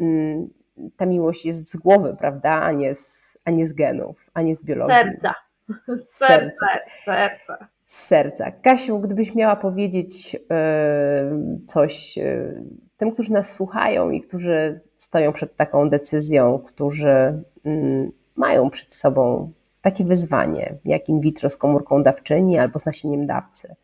Mm, 0.00 0.48
ta 0.96 1.06
miłość 1.06 1.46
jest 1.46 1.70
z 1.70 1.76
głowy, 1.76 2.16
prawda, 2.18 2.50
a 2.50 2.72
nie 2.72 2.94
z, 2.94 3.38
a 3.44 3.50
nie 3.50 3.66
z 3.66 3.72
genów, 3.72 4.30
a 4.34 4.42
nie 4.42 4.54
z 4.54 4.64
biologii. 4.64 4.94
Serca. 4.94 5.34
Serca. 6.18 6.66
Serca. 7.04 7.68
Z 7.84 8.06
serca. 8.06 8.50
Kasiu, 8.50 8.98
gdybyś 8.98 9.34
miała 9.34 9.56
powiedzieć 9.56 10.36
e, 10.50 11.40
coś 11.66 12.18
e, 12.18 12.52
tym, 12.96 13.12
którzy 13.12 13.32
nas 13.32 13.52
słuchają 13.52 14.10
i 14.10 14.20
którzy 14.20 14.80
stoją 14.96 15.32
przed 15.32 15.56
taką 15.56 15.90
decyzją, 15.90 16.58
którzy 16.58 17.42
mm, 17.64 18.12
mają 18.36 18.70
przed 18.70 18.94
sobą 18.94 19.52
takie 19.82 20.04
wyzwanie, 20.04 20.74
jak 20.84 21.08
in 21.08 21.20
vitro 21.20 21.50
z 21.50 21.56
komórką 21.56 22.02
dawczyni 22.02 22.58
albo 22.58 22.78
z 22.78 22.86
nasieniem 22.86 23.26
dawcy. 23.26 23.74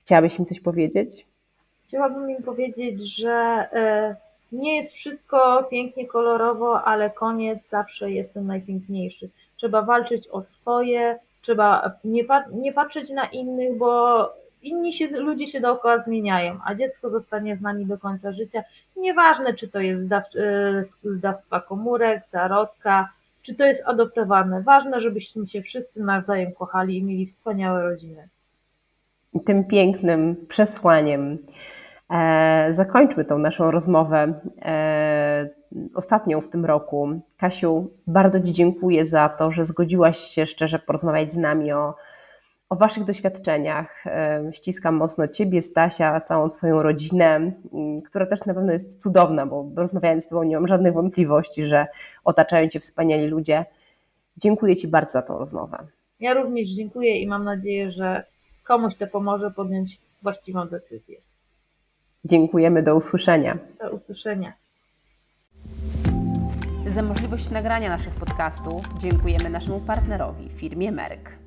Chciałabyś 0.00 0.38
im 0.38 0.44
coś 0.44 0.60
powiedzieć? 0.60 1.26
Chciałabym 1.86 2.30
im 2.30 2.42
powiedzieć, 2.42 3.16
że 3.16 3.68
nie 4.54 4.76
jest 4.76 4.92
wszystko 4.92 5.64
pięknie 5.70 6.06
kolorowo, 6.06 6.82
ale 6.82 7.10
koniec 7.10 7.68
zawsze 7.68 8.10
jest 8.10 8.34
ten 8.34 8.46
najpiękniejszy. 8.46 9.30
Trzeba 9.56 9.82
walczyć 9.82 10.28
o 10.28 10.42
swoje, 10.42 11.18
trzeba 11.42 11.92
nie, 12.04 12.24
nie 12.52 12.72
patrzeć 12.72 13.10
na 13.10 13.26
innych, 13.26 13.78
bo 13.78 14.30
inni 14.62 14.92
się, 14.92 15.06
ludzie 15.06 15.46
się 15.46 15.60
dookoła 15.60 16.02
zmieniają, 16.02 16.58
a 16.66 16.74
dziecko 16.74 17.10
zostanie 17.10 17.56
z 17.56 17.60
nami 17.60 17.86
do 17.86 17.98
końca 17.98 18.32
życia. 18.32 18.62
Nieważne, 18.96 19.54
czy 19.54 19.68
to 19.68 19.80
jest 19.80 20.02
zdaw, 20.02 20.24
e, 20.36 20.84
zdawstwa 21.04 21.60
komórek, 21.60 22.22
zarodka, 22.32 23.08
czy 23.42 23.54
to 23.54 23.64
jest 23.64 23.82
adoptowane. 23.86 24.62
Ważne, 24.62 25.00
żebyśmy 25.00 25.48
się 25.48 25.62
wszyscy 25.62 26.02
nawzajem 26.02 26.52
kochali 26.52 26.98
i 26.98 27.02
mieli 27.02 27.26
wspaniałe 27.26 27.82
rodziny. 27.82 28.28
Tym 29.46 29.64
pięknym 29.64 30.46
przesłaniem 30.48 31.38
zakończmy 32.70 33.24
tą 33.24 33.38
naszą 33.38 33.70
rozmowę 33.70 34.40
e, 34.62 35.48
ostatnią 35.94 36.40
w 36.40 36.48
tym 36.48 36.64
roku. 36.64 37.20
Kasiu, 37.36 37.90
bardzo 38.06 38.40
Ci 38.40 38.52
dziękuję 38.52 39.06
za 39.06 39.28
to, 39.28 39.50
że 39.50 39.64
zgodziłaś 39.64 40.18
się 40.18 40.46
szczerze 40.46 40.78
porozmawiać 40.78 41.32
z 41.32 41.36
nami 41.36 41.72
o, 41.72 41.94
o 42.68 42.76
Waszych 42.76 43.04
doświadczeniach. 43.04 44.06
E, 44.06 44.42
ściskam 44.52 44.94
mocno 44.94 45.28
Ciebie, 45.28 45.62
Stasia, 45.62 46.20
całą 46.20 46.50
Twoją 46.50 46.82
rodzinę, 46.82 47.52
która 48.06 48.26
też 48.26 48.44
na 48.44 48.54
pewno 48.54 48.72
jest 48.72 49.02
cudowna, 49.02 49.46
bo 49.46 49.70
rozmawiając 49.76 50.24
z 50.24 50.28
Tobą 50.28 50.42
nie 50.42 50.56
mam 50.56 50.66
żadnych 50.66 50.92
wątpliwości, 50.92 51.66
że 51.66 51.86
otaczają 52.24 52.68
Cię 52.68 52.80
wspaniali 52.80 53.26
ludzie. 53.26 53.64
Dziękuję 54.36 54.76
Ci 54.76 54.88
bardzo 54.88 55.12
za 55.12 55.22
tą 55.22 55.38
rozmowę. 55.38 55.78
Ja 56.20 56.34
również 56.34 56.70
dziękuję 56.70 57.18
i 57.18 57.26
mam 57.26 57.44
nadzieję, 57.44 57.90
że 57.90 58.24
komuś 58.64 58.96
to 58.96 59.06
pomoże 59.06 59.50
podjąć 59.50 59.98
właściwą 60.22 60.68
decyzję. 60.68 61.18
Dziękujemy, 62.24 62.82
do 62.82 62.96
usłyszenia. 62.96 63.58
Do 63.80 63.90
usłyszenia. 63.90 64.52
Za 66.86 67.02
możliwość 67.02 67.50
nagrania 67.50 67.88
naszych 67.88 68.14
podcastów 68.14 68.84
dziękujemy 68.98 69.50
naszemu 69.50 69.80
partnerowi, 69.80 70.48
firmie 70.50 70.92
Merck. 70.92 71.43